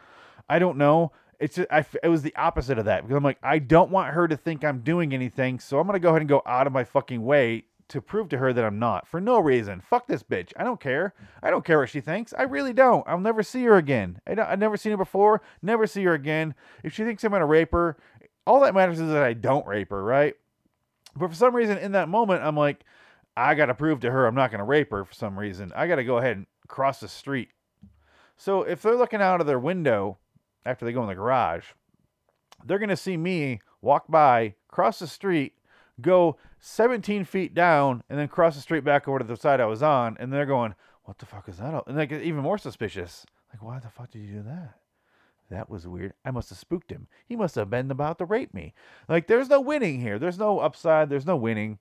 I 0.50 0.60
don't 0.60 0.78
know. 0.78 1.14
It's 1.40 1.56
just, 1.56 1.72
I, 1.72 1.86
it 2.04 2.10
was 2.10 2.24
the 2.24 2.36
opposite 2.36 2.78
of 2.78 2.86
that 2.86 3.04
because 3.04 3.16
I'm 3.16 3.24
like 3.24 3.40
I 3.42 3.60
don't 3.60 3.90
want 3.90 4.14
her 4.14 4.28
to 4.28 4.36
think 4.36 4.66
I'm 4.66 4.82
doing 4.82 5.14
anything, 5.14 5.60
so 5.60 5.80
I'm 5.80 5.88
gonna 5.88 6.00
go 6.00 6.10
ahead 6.10 6.22
and 6.22 6.30
go 6.30 6.42
out 6.46 6.68
of 6.68 6.74
my 6.74 6.84
fucking 6.84 7.24
way 7.24 7.64
to 7.90 8.02
prove 8.02 8.30
to 8.30 8.38
her 8.38 8.52
that 8.52 8.66
I'm 8.66 8.80
not 8.80 9.08
for 9.08 9.22
no 9.22 9.40
reason. 9.40 9.82
Fuck 9.82 10.08
this 10.08 10.24
bitch. 10.24 10.52
I 10.58 10.64
don't 10.64 10.80
care. 10.80 11.14
I 11.42 11.50
don't 11.50 11.64
care 11.64 11.80
what 11.80 11.90
she 11.90 12.02
thinks. 12.02 12.34
I 12.38 12.44
really 12.44 12.74
don't. 12.74 13.08
I'll 13.08 13.20
never 13.20 13.44
see 13.44 13.64
her 13.64 13.78
again. 13.78 14.20
I 14.28 14.36
have 14.36 14.60
never 14.60 14.78
seen 14.78 14.92
her 14.92 14.98
before. 14.98 15.42
Never 15.62 15.88
see 15.88 16.04
her 16.04 16.14
again. 16.14 16.54
If 16.84 16.94
she 16.94 17.04
thinks 17.04 17.24
I'm 17.24 17.32
gonna 17.32 17.46
rape 17.46 17.72
her, 17.72 17.98
all 18.46 18.60
that 18.62 18.74
matters 18.74 19.00
is 19.00 19.10
that 19.10 19.24
I 19.24 19.34
don't 19.34 19.66
rape 19.66 19.90
her, 19.92 20.04
right? 20.04 20.36
But 21.16 21.30
for 21.30 21.36
some 21.36 21.56
reason, 21.56 21.78
in 21.78 21.94
that 21.94 22.10
moment, 22.10 22.44
I'm 22.44 22.58
like, 22.58 22.84
I 23.36 23.56
gotta 23.56 23.74
prove 23.74 24.02
to 24.02 24.12
her 24.12 24.26
I'm 24.26 24.36
not 24.36 24.52
gonna 24.52 24.66
rape 24.66 24.92
her 24.92 25.06
for 25.06 25.14
some 25.14 25.38
reason. 25.40 25.72
I 25.76 25.88
gotta 25.88 26.04
go 26.04 26.18
ahead 26.18 26.38
and 26.38 26.48
cross 26.68 27.00
the 27.00 27.08
street. 27.08 27.50
So 28.36 28.64
if 28.64 28.82
they're 28.82 28.96
looking 28.96 29.22
out 29.22 29.42
of 29.42 29.48
their 29.48 29.60
window 29.60 30.18
after 30.66 30.86
they 30.86 30.92
go 30.92 31.02
in 31.04 31.08
the 31.08 31.16
garage, 31.16 31.66
they're 32.66 32.80
gonna 32.80 32.98
see 32.98 33.16
me 33.16 33.62
walk 33.82 34.08
by, 34.10 34.56
cross 34.68 35.00
the 35.00 35.08
street, 35.08 35.54
go 36.02 36.38
17 36.60 37.26
feet 37.26 37.54
down 37.54 38.04
and 38.10 38.18
then 38.20 38.28
cross 38.28 38.56
the 38.56 38.62
street 38.62 38.84
back 38.84 39.08
over 39.08 39.20
to 39.20 39.26
the 39.26 39.38
side 39.38 39.62
I 39.62 39.66
was 39.66 39.84
on, 39.84 40.18
and 40.20 40.32
they're 40.32 40.46
going, 40.46 40.76
"What 41.04 41.18
the 41.20 41.26
fuck 41.26 41.48
is 41.48 41.58
that?" 41.58 41.84
And 41.88 41.98
they 41.98 42.06
get 42.06 42.22
even 42.22 42.42
more 42.42 42.58
suspicious. 42.58 43.26
Like, 43.52 43.62
why 43.62 43.80
the 43.80 43.90
fuck 43.90 44.12
did 44.12 44.20
you 44.20 44.38
do 44.38 44.44
that? 44.44 44.80
That 45.50 45.70
was 45.70 45.88
weird. 45.88 46.14
I 46.26 46.32
must 46.32 46.50
have 46.50 46.58
spooked 46.58 46.92
him. 46.92 47.08
He 47.26 47.36
must 47.36 47.56
have 47.56 47.70
been 47.70 47.90
about 47.90 48.18
to 48.18 48.26
rape 48.26 48.54
me. 48.54 48.74
Like, 49.08 49.28
there's 49.28 49.50
no 49.50 49.62
winning 49.62 50.02
here. 50.02 50.20
There's 50.20 50.38
no 50.38 50.60
upside. 50.60 51.10
There's 51.10 51.26
no 51.26 51.38
winning. 51.38 51.80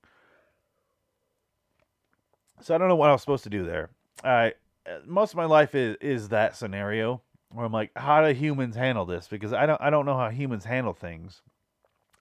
So 2.61 2.75
I 2.75 2.79
don't 2.79 2.89
know 2.89 2.97
what 2.97 3.11
I 3.11 3.13
was 3.13 3.23
supposed 3.23 3.45
to 3.45 3.51
do 3.51 3.65
there. 3.65 3.91
I 4.23 4.55
most 5.05 5.33
of 5.33 5.37
my 5.37 5.45
life 5.45 5.75
is 5.75 5.97
is 6.01 6.29
that 6.29 6.57
scenario 6.57 7.23
where 7.51 7.65
I'm 7.65 7.73
like, 7.73 7.91
how 7.97 8.27
do 8.27 8.33
humans 8.33 8.77
handle 8.77 9.05
this? 9.05 9.29
Because 9.29 9.53
I 9.53 9.67
don't 9.67 9.81
I 9.81 9.91
don't 9.91 10.07
know 10.07 10.17
how 10.17 10.31
humans 10.31 10.65
handle 10.65 10.93
things. 10.93 11.43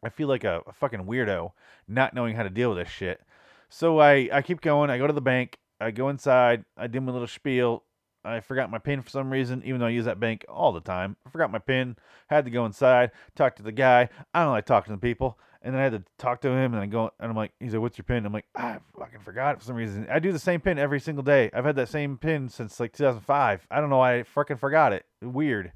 I 0.06 0.10
feel 0.10 0.28
like 0.28 0.44
a, 0.44 0.62
a, 0.68 0.72
fucking 0.72 1.06
weirdo 1.06 1.52
not 1.88 2.14
knowing 2.14 2.36
how 2.36 2.44
to 2.44 2.50
deal 2.50 2.70
with 2.70 2.78
this 2.78 2.94
shit. 2.94 3.22
So 3.70 4.00
I, 4.00 4.30
I 4.32 4.44
keep 4.44 4.62
going. 4.62 4.92
I 4.92 5.00
go 5.00 5.08
to 5.08 5.14
the 5.14 5.20
bank. 5.20 5.58
I 5.82 5.90
go 5.90 6.10
inside. 6.10 6.64
I 6.78 6.86
do 6.86 7.02
my 7.02 7.12
little 7.12 7.28
spiel. 7.28 7.84
I 8.24 8.40
forgot 8.40 8.70
my 8.70 8.78
pin 8.78 9.02
for 9.02 9.10
some 9.10 9.32
reason, 9.32 9.64
even 9.66 9.80
though 9.80 9.88
I 9.88 9.92
use 9.92 10.06
that 10.06 10.20
bank 10.20 10.46
all 10.48 10.72
the 10.74 10.80
time. 10.80 11.18
I 11.26 11.32
forgot 11.32 11.52
my 11.52 11.60
pin. 11.60 11.96
Had 12.28 12.46
to 12.46 12.52
go 12.52 12.66
inside, 12.66 13.12
talk 13.36 13.56
to 13.56 13.64
the 13.64 13.72
guy. 13.72 14.10
I 14.34 14.44
don't 14.44 14.52
like 14.52 14.66
talking 14.66 14.94
to 14.94 15.00
people. 15.00 15.40
And 15.62 15.74
then 15.74 15.82
I 15.82 15.84
had 15.84 15.94
to 15.94 16.04
talk 16.20 16.42
to 16.42 16.50
him, 16.50 16.76
and 16.76 16.84
I 16.84 16.86
go, 16.86 17.12
and 17.20 17.32
I'm 17.32 17.36
like, 17.36 17.52
he's 17.60 17.74
like, 17.74 17.82
"What's 17.82 17.98
your 17.98 18.06
pin?" 18.06 18.24
I'm 18.28 18.34
like, 18.34 18.46
I 18.56 18.78
fucking 19.00 19.22
forgot 19.22 19.56
it 19.56 19.60
for 19.60 19.66
some 19.66 19.76
reason. 19.76 20.06
I 20.12 20.20
do 20.20 20.32
the 20.32 20.38
same 20.38 20.62
pin 20.62 20.78
every 20.78 21.00
single 21.00 21.24
day. 21.24 21.50
I've 21.54 21.66
had 21.66 21.76
that 21.78 21.90
same 21.90 22.18
pin 22.20 22.50
since 22.50 22.80
like 22.80 22.94
2005. 22.94 23.66
I 23.72 23.80
don't 23.82 23.90
know 23.90 23.98
why 23.98 24.20
I 24.20 24.24
fucking 24.24 24.58
forgot 24.58 24.94
it. 24.94 25.06
Weird. 25.24 25.72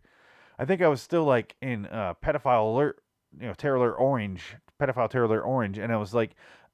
I 0.59 0.65
think 0.65 0.83
I 0.83 0.89
was 0.89 1.01
still 1.01 1.23
like 1.23 1.55
in 1.59 1.87
uh, 1.87 2.13
pedophile 2.23 2.71
alert, 2.71 3.01
you 3.37 3.47
know, 3.47 3.53
terror 3.53 3.75
alert 3.75 3.95
orange, 3.97 4.55
pedophile 4.79 5.09
terror 5.09 5.25
alert 5.25 5.43
orange, 5.43 5.77
and 5.77 5.91
I 5.91 5.97
was 5.97 6.13
like, 6.13 6.31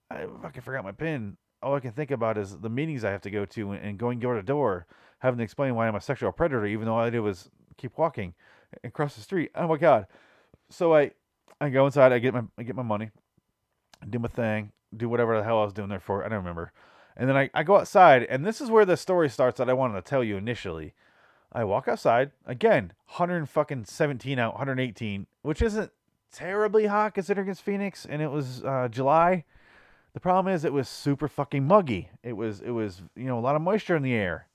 I 0.09 0.25
fucking 0.41 0.61
forgot 0.61 0.83
my 0.83 0.91
pin. 0.91 1.37
All 1.61 1.75
I 1.75 1.79
can 1.79 1.91
think 1.91 2.11
about 2.11 2.37
is 2.37 2.57
the 2.57 2.69
meetings 2.69 3.03
I 3.03 3.11
have 3.11 3.21
to 3.21 3.31
go 3.31 3.45
to 3.45 3.71
and, 3.71 3.97
going 3.97 4.19
door 4.19 4.35
to 4.35 4.43
door, 4.43 4.85
having 5.19 5.37
to 5.39 5.43
explain 5.43 5.75
why 5.75 5.87
I'm 5.87 5.95
a 5.95 6.01
sexual 6.01 6.31
predator, 6.31 6.65
even 6.65 6.85
though 6.85 6.93
all 6.93 6.99
I 6.99 7.09
did 7.09 7.21
was 7.21 7.49
keep 7.77 7.97
walking 7.97 8.33
and 8.83 8.93
cross 8.93 9.15
the 9.15 9.21
street. 9.21 9.51
Oh 9.55 9.67
my 9.67 9.77
god! 9.77 10.07
So 10.69 10.93
I 10.93 11.11
I 11.59 11.69
go 11.69 11.85
inside, 11.85 12.11
I 12.13 12.19
get 12.19 12.33
my 12.33 12.43
I 12.57 12.63
get 12.63 12.75
my 12.75 12.83
money, 12.83 13.09
do 14.09 14.19
my 14.19 14.27
thing, 14.27 14.71
do 14.95 15.09
whatever 15.09 15.37
the 15.37 15.43
hell 15.43 15.59
I 15.59 15.65
was 15.65 15.73
doing 15.73 15.89
there 15.89 15.99
for. 15.99 16.23
I 16.23 16.29
don't 16.29 16.39
remember. 16.39 16.71
And 17.17 17.29
then 17.29 17.37
I, 17.37 17.49
I 17.53 17.63
go 17.63 17.77
outside, 17.77 18.23
and 18.23 18.45
this 18.45 18.59
is 18.59 18.69
where 18.69 18.85
the 18.85 18.97
story 18.97 19.29
starts 19.29 19.57
that 19.57 19.69
I 19.69 19.73
wanted 19.73 19.95
to 19.95 20.01
tell 20.01 20.23
you 20.23 20.35
initially. 20.35 20.93
I 21.51 21.63
walk 21.63 21.87
outside 21.87 22.31
again, 22.45 22.91
117 23.07 24.37
out, 24.39 24.53
118, 24.55 25.25
which 25.41 25.61
isn't 25.61 25.91
terribly 26.35 26.85
hot 26.85 27.13
considering 27.13 27.47
it's 27.47 27.61
Phoenix, 27.61 28.05
and 28.05 28.21
it 28.21 28.29
was 28.29 28.63
uh, 28.63 28.87
July. 28.89 29.45
The 30.13 30.19
problem 30.19 30.53
is 30.53 30.63
it 30.63 30.73
was 30.73 30.87
super 30.87 31.27
fucking 31.27 31.65
muggy. 31.65 32.09
It 32.23 32.33
was 32.33 32.61
it 32.61 32.71
was 32.71 33.01
you 33.15 33.25
know 33.25 33.39
a 33.39 33.41
lot 33.41 33.55
of 33.55 33.61
moisture 33.61 33.95
in 33.95 34.03
the 34.03 34.13
air, 34.13 34.47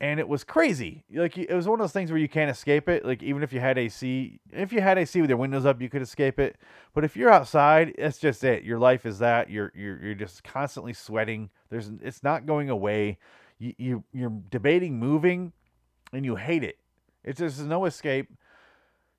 and 0.00 0.20
it 0.20 0.28
was 0.28 0.44
crazy. 0.44 1.04
Like 1.12 1.36
it 1.36 1.52
was 1.52 1.66
one 1.66 1.80
of 1.80 1.84
those 1.84 1.92
things 1.92 2.10
where 2.10 2.20
you 2.20 2.28
can't 2.28 2.50
escape 2.50 2.88
it. 2.88 3.04
Like 3.04 3.22
even 3.22 3.42
if 3.42 3.52
you 3.52 3.60
had 3.60 3.78
AC, 3.78 4.40
if 4.52 4.72
you 4.72 4.80
had 4.80 4.98
AC 4.98 5.20
with 5.20 5.30
your 5.30 5.38
windows 5.38 5.66
up, 5.66 5.80
you 5.80 5.88
could 5.88 6.02
escape 6.02 6.38
it. 6.38 6.56
But 6.92 7.04
if 7.04 7.16
you're 7.16 7.30
outside, 7.30 7.94
it's 7.98 8.18
just 8.18 8.44
it. 8.44 8.64
Your 8.64 8.78
life 8.78 9.06
is 9.06 9.18
that. 9.18 9.50
You're 9.50 9.72
you're 9.74 10.02
you're 10.02 10.14
just 10.14 10.44
constantly 10.44 10.92
sweating. 10.92 11.50
There's 11.70 11.90
it's 12.02 12.22
not 12.22 12.46
going 12.46 12.70
away. 12.70 13.18
You 13.58 13.74
you 13.78 14.04
you're 14.12 14.32
debating 14.50 14.98
moving, 14.98 15.52
and 16.12 16.24
you 16.24 16.36
hate 16.36 16.64
it. 16.64 16.78
It's 17.22 17.38
just 17.38 17.60
no 17.60 17.86
escape. 17.86 18.30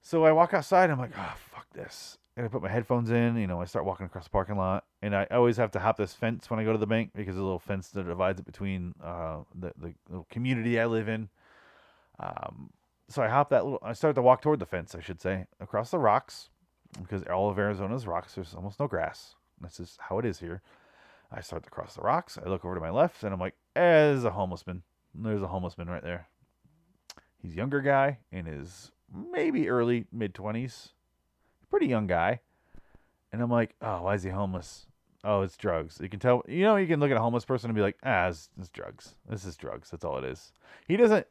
So 0.01 0.23
I 0.23 0.31
walk 0.31 0.53
outside. 0.53 0.91
I'm 0.91 0.99
like, 0.99 1.17
oh 1.17 1.35
this. 1.75 2.17
And 2.37 2.45
I 2.45 2.49
put 2.49 2.61
my 2.61 2.69
headphones 2.69 3.11
in. 3.11 3.37
You 3.37 3.47
know, 3.47 3.61
I 3.61 3.65
start 3.65 3.85
walking 3.85 4.05
across 4.05 4.25
the 4.25 4.29
parking 4.29 4.57
lot, 4.57 4.83
and 5.01 5.15
I 5.15 5.25
always 5.31 5.57
have 5.57 5.71
to 5.71 5.79
hop 5.79 5.97
this 5.97 6.13
fence 6.13 6.49
when 6.49 6.59
I 6.59 6.63
go 6.63 6.71
to 6.71 6.77
the 6.77 6.87
bank 6.87 7.11
because 7.15 7.35
there's 7.35 7.41
a 7.41 7.43
little 7.43 7.59
fence 7.59 7.89
that 7.89 8.07
divides 8.07 8.39
it 8.39 8.45
between 8.45 8.93
uh, 9.03 9.39
the 9.53 9.71
the 9.77 9.93
little 10.09 10.27
community 10.29 10.79
I 10.79 10.85
live 10.85 11.07
in. 11.07 11.29
Um, 12.19 12.71
so 13.07 13.21
I 13.21 13.27
hop 13.27 13.49
that 13.51 13.63
little. 13.63 13.79
I 13.81 13.93
start 13.93 14.15
to 14.15 14.21
walk 14.21 14.41
toward 14.41 14.59
the 14.59 14.65
fence, 14.65 14.95
I 14.95 15.01
should 15.01 15.21
say, 15.21 15.45
across 15.59 15.91
the 15.91 15.99
rocks, 15.99 16.49
because 16.99 17.23
all 17.23 17.49
of 17.49 17.57
Arizona's 17.57 18.07
rocks. 18.07 18.35
There's 18.35 18.53
almost 18.53 18.79
no 18.79 18.87
grass. 18.87 19.35
This 19.61 19.79
is 19.79 19.97
how 20.01 20.19
it 20.19 20.25
is 20.25 20.39
here. 20.39 20.61
I 21.31 21.41
start 21.41 21.63
to 21.63 21.69
cross 21.69 21.95
the 21.95 22.01
rocks. 22.01 22.37
I 22.43 22.49
look 22.49 22.65
over 22.65 22.75
to 22.75 22.81
my 22.81 22.89
left, 22.89 23.23
and 23.23 23.33
I'm 23.33 23.39
like, 23.39 23.55
eh, 23.75 23.81
there's 23.81 24.25
a 24.25 24.31
homeless 24.31 24.65
man. 24.67 24.83
There's 25.13 25.41
a 25.41 25.47
homeless 25.47 25.77
man 25.77 25.87
right 25.87 26.03
there. 26.03 26.27
He's 27.41 27.55
younger 27.55 27.81
guy 27.81 28.19
in 28.31 28.45
his 28.45 28.91
maybe 29.31 29.69
early 29.69 30.05
mid 30.11 30.33
twenties, 30.33 30.93
pretty 31.75 31.87
young 31.87 32.07
guy. 32.07 32.39
And 33.33 33.41
I'm 33.41 33.51
like, 33.51 33.75
oh, 33.81 34.03
why 34.03 34.13
is 34.15 34.23
he 34.23 34.29
homeless? 34.29 34.85
Oh, 35.25 35.41
it's 35.41 35.57
drugs. 35.57 35.99
You 36.01 36.07
can 36.07 36.21
tell. 36.21 36.41
You 36.47 36.63
know, 36.63 36.77
you 36.77 36.87
can 36.87 37.01
look 37.01 37.11
at 37.11 37.17
a 37.17 37.19
homeless 37.19 37.43
person 37.43 37.69
and 37.69 37.75
be 37.75 37.81
like, 37.81 37.97
ah, 38.01 38.29
it's, 38.29 38.49
it's 38.57 38.69
drugs. 38.69 39.15
This 39.29 39.43
is 39.43 39.57
drugs. 39.57 39.89
That's 39.89 40.05
all 40.05 40.17
it 40.17 40.23
is. 40.23 40.53
He 40.87 40.95
doesn't. 40.95 41.27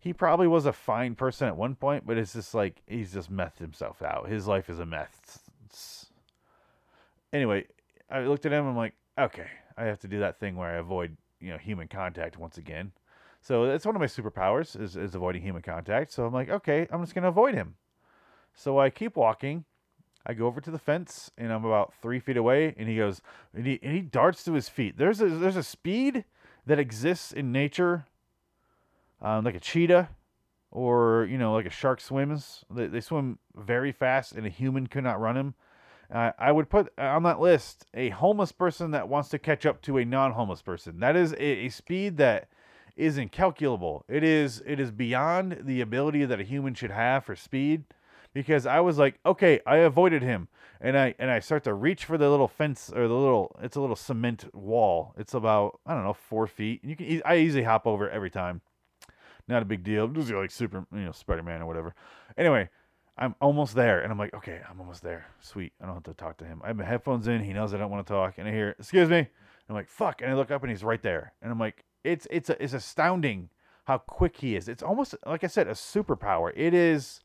He 0.00 0.12
probably 0.12 0.48
was 0.48 0.66
a 0.66 0.72
fine 0.72 1.14
person 1.14 1.46
at 1.46 1.56
one 1.56 1.76
point, 1.76 2.04
but 2.04 2.18
it's 2.18 2.32
just 2.32 2.52
like 2.52 2.82
he's 2.88 3.12
just 3.12 3.30
methed 3.30 3.58
himself 3.58 4.02
out. 4.02 4.28
His 4.28 4.48
life 4.48 4.68
is 4.68 4.80
a 4.80 4.86
meth. 4.86 5.38
It's... 5.66 6.06
Anyway, 7.32 7.66
I 8.10 8.22
looked 8.22 8.46
at 8.46 8.52
him. 8.52 8.66
I'm 8.66 8.76
like, 8.76 8.94
okay, 9.16 9.46
I 9.76 9.84
have 9.84 10.00
to 10.00 10.08
do 10.08 10.18
that 10.18 10.40
thing 10.40 10.56
where 10.56 10.74
I 10.74 10.78
avoid, 10.78 11.16
you 11.38 11.50
know, 11.50 11.58
human 11.58 11.86
contact 11.86 12.38
once 12.38 12.58
again. 12.58 12.90
So 13.40 13.66
that's 13.66 13.86
one 13.86 13.94
of 13.94 14.00
my 14.00 14.06
superpowers 14.06 14.80
is, 14.80 14.96
is 14.96 15.14
avoiding 15.14 15.42
human 15.42 15.62
contact. 15.62 16.10
So 16.10 16.26
I'm 16.26 16.32
like, 16.32 16.50
okay, 16.50 16.88
I'm 16.90 17.02
just 17.02 17.14
gonna 17.14 17.28
avoid 17.28 17.54
him. 17.54 17.76
So 18.54 18.78
I 18.78 18.90
keep 18.90 19.16
walking. 19.16 19.64
I 20.26 20.34
go 20.34 20.46
over 20.46 20.60
to 20.60 20.70
the 20.70 20.78
fence 20.78 21.30
and 21.38 21.52
I'm 21.52 21.64
about 21.64 21.94
three 22.02 22.20
feet 22.20 22.36
away, 22.36 22.74
and 22.76 22.88
he 22.88 22.96
goes 22.96 23.22
and 23.54 23.66
he 23.66 23.78
and 23.82 23.94
he 23.94 24.00
darts 24.00 24.44
to 24.44 24.52
his 24.52 24.68
feet. 24.68 24.98
There's 24.98 25.20
a 25.20 25.28
there's 25.28 25.56
a 25.56 25.62
speed 25.62 26.24
that 26.66 26.78
exists 26.78 27.32
in 27.32 27.52
nature, 27.52 28.04
um, 29.22 29.44
like 29.44 29.54
a 29.54 29.60
cheetah, 29.60 30.10
or 30.70 31.26
you 31.30 31.38
know 31.38 31.54
like 31.54 31.66
a 31.66 31.70
shark 31.70 32.00
swims. 32.00 32.64
They, 32.70 32.86
they 32.86 33.00
swim 33.00 33.38
very 33.56 33.92
fast, 33.92 34.32
and 34.32 34.46
a 34.46 34.50
human 34.50 34.86
could 34.86 35.04
not 35.04 35.20
run 35.20 35.36
him. 35.36 35.54
Uh, 36.12 36.32
I 36.38 36.52
would 36.52 36.68
put 36.68 36.92
on 36.98 37.22
that 37.22 37.40
list 37.40 37.86
a 37.94 38.10
homeless 38.10 38.52
person 38.52 38.90
that 38.90 39.08
wants 39.08 39.28
to 39.30 39.38
catch 39.38 39.64
up 39.64 39.80
to 39.82 39.96
a 39.96 40.04
non-homeless 40.04 40.60
person. 40.60 40.98
That 40.98 41.14
is 41.14 41.32
a, 41.34 41.66
a 41.66 41.68
speed 41.68 42.16
that 42.16 42.48
is 42.96 43.16
incalculable. 43.16 44.04
It 44.08 44.22
is 44.24 44.62
it 44.66 44.80
is 44.80 44.90
beyond 44.90 45.62
the 45.62 45.80
ability 45.80 46.24
that 46.24 46.40
a 46.40 46.44
human 46.44 46.74
should 46.74 46.90
have 46.90 47.24
for 47.24 47.36
speed 47.36 47.84
because 48.32 48.66
I 48.66 48.80
was 48.80 48.98
like, 48.98 49.18
okay, 49.24 49.60
I 49.66 49.78
avoided 49.78 50.22
him, 50.22 50.48
and 50.80 50.96
I 50.96 51.14
and 51.18 51.30
I 51.30 51.40
start 51.40 51.64
to 51.64 51.74
reach 51.74 52.04
for 52.04 52.16
the 52.16 52.30
little 52.30 52.48
fence 52.48 52.90
or 52.94 53.08
the 53.08 53.14
little 53.14 53.56
it's 53.62 53.76
a 53.76 53.80
little 53.80 53.96
cement 53.96 54.52
wall. 54.54 55.14
It's 55.18 55.34
about 55.34 55.80
I 55.86 55.94
don't 55.94 56.04
know 56.04 56.12
four 56.12 56.46
feet. 56.46 56.82
And 56.82 56.90
you 56.90 56.96
can 56.96 57.22
I 57.24 57.38
easily 57.38 57.64
hop 57.64 57.86
over 57.86 58.08
every 58.08 58.30
time. 58.30 58.60
Not 59.48 59.62
a 59.62 59.66
big 59.66 59.82
deal. 59.82 60.06
Just 60.08 60.30
like 60.30 60.50
super, 60.50 60.86
you 60.92 61.00
know, 61.00 61.12
Spider 61.12 61.42
Man 61.42 61.62
or 61.62 61.66
whatever. 61.66 61.94
Anyway, 62.36 62.68
I'm 63.18 63.34
almost 63.40 63.74
there, 63.74 64.00
and 64.00 64.12
I'm 64.12 64.18
like, 64.18 64.34
okay, 64.34 64.60
I'm 64.68 64.80
almost 64.80 65.02
there. 65.02 65.26
Sweet. 65.40 65.72
I 65.80 65.86
don't 65.86 65.94
have 65.94 66.04
to 66.04 66.14
talk 66.14 66.38
to 66.38 66.44
him. 66.44 66.60
I 66.62 66.68
have 66.68 66.76
my 66.76 66.84
headphones 66.84 67.26
in. 67.26 67.42
He 67.42 67.52
knows 67.52 67.74
I 67.74 67.78
don't 67.78 67.90
want 67.90 68.06
to 68.06 68.12
talk, 68.12 68.38
and 68.38 68.48
I 68.48 68.52
hear, 68.52 68.74
excuse 68.78 69.08
me. 69.08 69.26
I'm 69.68 69.74
like, 69.76 69.88
fuck, 69.88 70.20
and 70.20 70.30
I 70.30 70.34
look 70.34 70.50
up, 70.50 70.62
and 70.62 70.70
he's 70.70 70.82
right 70.82 71.00
there, 71.00 71.32
and 71.42 71.52
I'm 71.52 71.58
like, 71.58 71.84
it's 72.02 72.26
it's 72.30 72.50
it's 72.50 72.72
astounding 72.72 73.50
how 73.84 73.98
quick 73.98 74.36
he 74.38 74.56
is. 74.56 74.68
It's 74.68 74.82
almost 74.82 75.14
like 75.26 75.44
I 75.44 75.48
said, 75.48 75.68
a 75.68 75.72
superpower. 75.72 76.52
It 76.56 76.74
is 76.74 77.20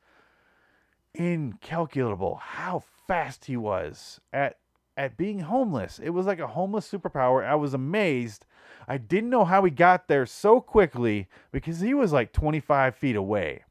incalculable 1.16 2.36
how 2.36 2.84
fast 3.08 3.46
he 3.46 3.58
was 3.58 4.20
at 4.34 4.58
at 4.98 5.18
being 5.18 5.40
homeless. 5.40 6.00
It 6.00 6.12
was 6.12 6.26
like 6.26 6.40
a 6.40 6.48
homeless 6.48 6.90
superpower. 6.90 7.46
I 7.46 7.56
was 7.56 7.74
amazed. 7.74 8.46
I 8.88 8.98
didn't 8.98 9.30
know 9.30 9.46
how 9.46 9.64
he 9.64 9.72
got 9.72 10.08
there 10.08 10.26
so 10.26 10.62
quickly 10.62 11.28
because 11.52 11.82
he 11.82 11.94
was 11.94 12.14
like 12.14 12.32
25 12.32 12.96
feet 12.96 13.16
away. 13.16 13.64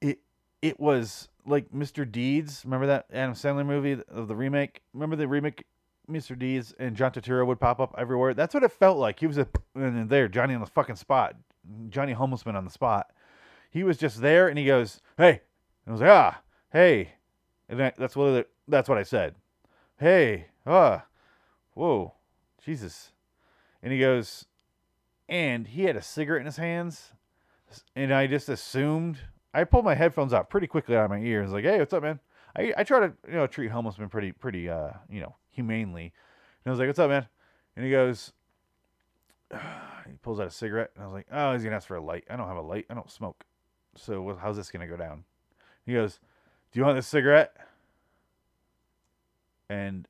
It 0.00 0.20
it 0.60 0.78
was 0.78 1.28
like 1.46 1.70
Mr. 1.72 2.10
Deeds. 2.10 2.62
Remember 2.64 2.86
that 2.86 3.06
Adam 3.12 3.34
Sandler 3.34 3.66
movie 3.66 4.02
of 4.08 4.28
the 4.28 4.36
remake? 4.36 4.82
Remember 4.92 5.16
the 5.16 5.28
remake 5.28 5.64
Mr. 6.10 6.38
Deeds 6.38 6.74
and 6.78 6.96
John 6.96 7.12
Turturro 7.12 7.46
would 7.46 7.60
pop 7.60 7.80
up 7.80 7.94
everywhere. 7.96 8.34
That's 8.34 8.52
what 8.52 8.62
it 8.62 8.72
felt 8.72 8.98
like. 8.98 9.20
He 9.20 9.26
was 9.26 9.38
a, 9.38 9.46
and 9.74 10.08
there, 10.10 10.28
Johnny 10.28 10.54
on 10.54 10.60
the 10.60 10.66
fucking 10.66 10.96
spot, 10.96 11.36
Johnny 11.88 12.12
Homelessman 12.12 12.56
on 12.56 12.64
the 12.64 12.70
spot. 12.70 13.12
He 13.70 13.84
was 13.84 13.96
just 13.96 14.20
there, 14.20 14.48
and 14.48 14.58
he 14.58 14.66
goes, 14.66 15.00
"Hey," 15.16 15.42
and 15.86 15.88
I 15.88 15.92
was 15.92 16.00
like, 16.00 16.10
"Ah, 16.10 16.42
hey," 16.72 17.12
and 17.68 17.78
that, 17.78 17.96
that's 17.96 18.16
what 18.16 18.48
that's 18.66 18.88
what 18.88 18.98
I 18.98 19.04
said. 19.04 19.36
Hey, 19.98 20.46
ah, 20.66 21.04
whoa, 21.74 22.14
Jesus, 22.64 23.12
and 23.82 23.92
he 23.92 24.00
goes, 24.00 24.46
and 25.28 25.68
he 25.68 25.84
had 25.84 25.96
a 25.96 26.02
cigarette 26.02 26.40
in 26.40 26.46
his 26.46 26.56
hands, 26.56 27.12
and 27.94 28.12
I 28.12 28.26
just 28.26 28.48
assumed. 28.48 29.18
I 29.52 29.64
pulled 29.64 29.84
my 29.84 29.96
headphones 29.96 30.32
out 30.32 30.48
pretty 30.48 30.68
quickly 30.68 30.96
out 30.96 31.06
of 31.06 31.10
my 31.10 31.18
ears. 31.18 31.50
Like, 31.50 31.64
hey, 31.64 31.80
what's 31.80 31.92
up, 31.92 32.04
man? 32.04 32.20
I, 32.56 32.72
I 32.76 32.84
try 32.84 33.00
to 33.00 33.12
you 33.26 33.34
know 33.34 33.46
treat 33.46 33.70
homeless 33.70 33.98
men 33.98 34.08
pretty 34.08 34.32
pretty 34.32 34.68
uh 34.68 34.90
you 35.08 35.20
know 35.20 35.36
humanely. 35.50 36.12
And 36.64 36.70
I 36.70 36.70
was 36.70 36.78
like, 36.78 36.88
"What's 36.88 36.98
up, 36.98 37.10
man?" 37.10 37.26
And 37.76 37.84
he 37.84 37.90
goes, 37.90 38.32
he 39.52 40.16
pulls 40.22 40.40
out 40.40 40.48
a 40.48 40.50
cigarette, 40.50 40.90
and 40.94 41.02
I 41.02 41.06
was 41.06 41.14
like, 41.14 41.26
"Oh, 41.30 41.52
he's 41.52 41.62
gonna 41.62 41.76
ask 41.76 41.86
for 41.86 41.96
a 41.96 42.02
light. 42.02 42.24
I 42.28 42.36
don't 42.36 42.48
have 42.48 42.56
a 42.56 42.62
light. 42.62 42.86
I 42.90 42.94
don't 42.94 43.10
smoke. 43.10 43.44
So 43.96 44.36
how's 44.40 44.56
this 44.56 44.70
gonna 44.70 44.86
go 44.86 44.96
down?" 44.96 45.24
He 45.84 45.94
goes, 45.94 46.20
"Do 46.72 46.78
you 46.78 46.84
want 46.84 46.96
this 46.96 47.06
cigarette?" 47.06 47.56
And 49.68 50.08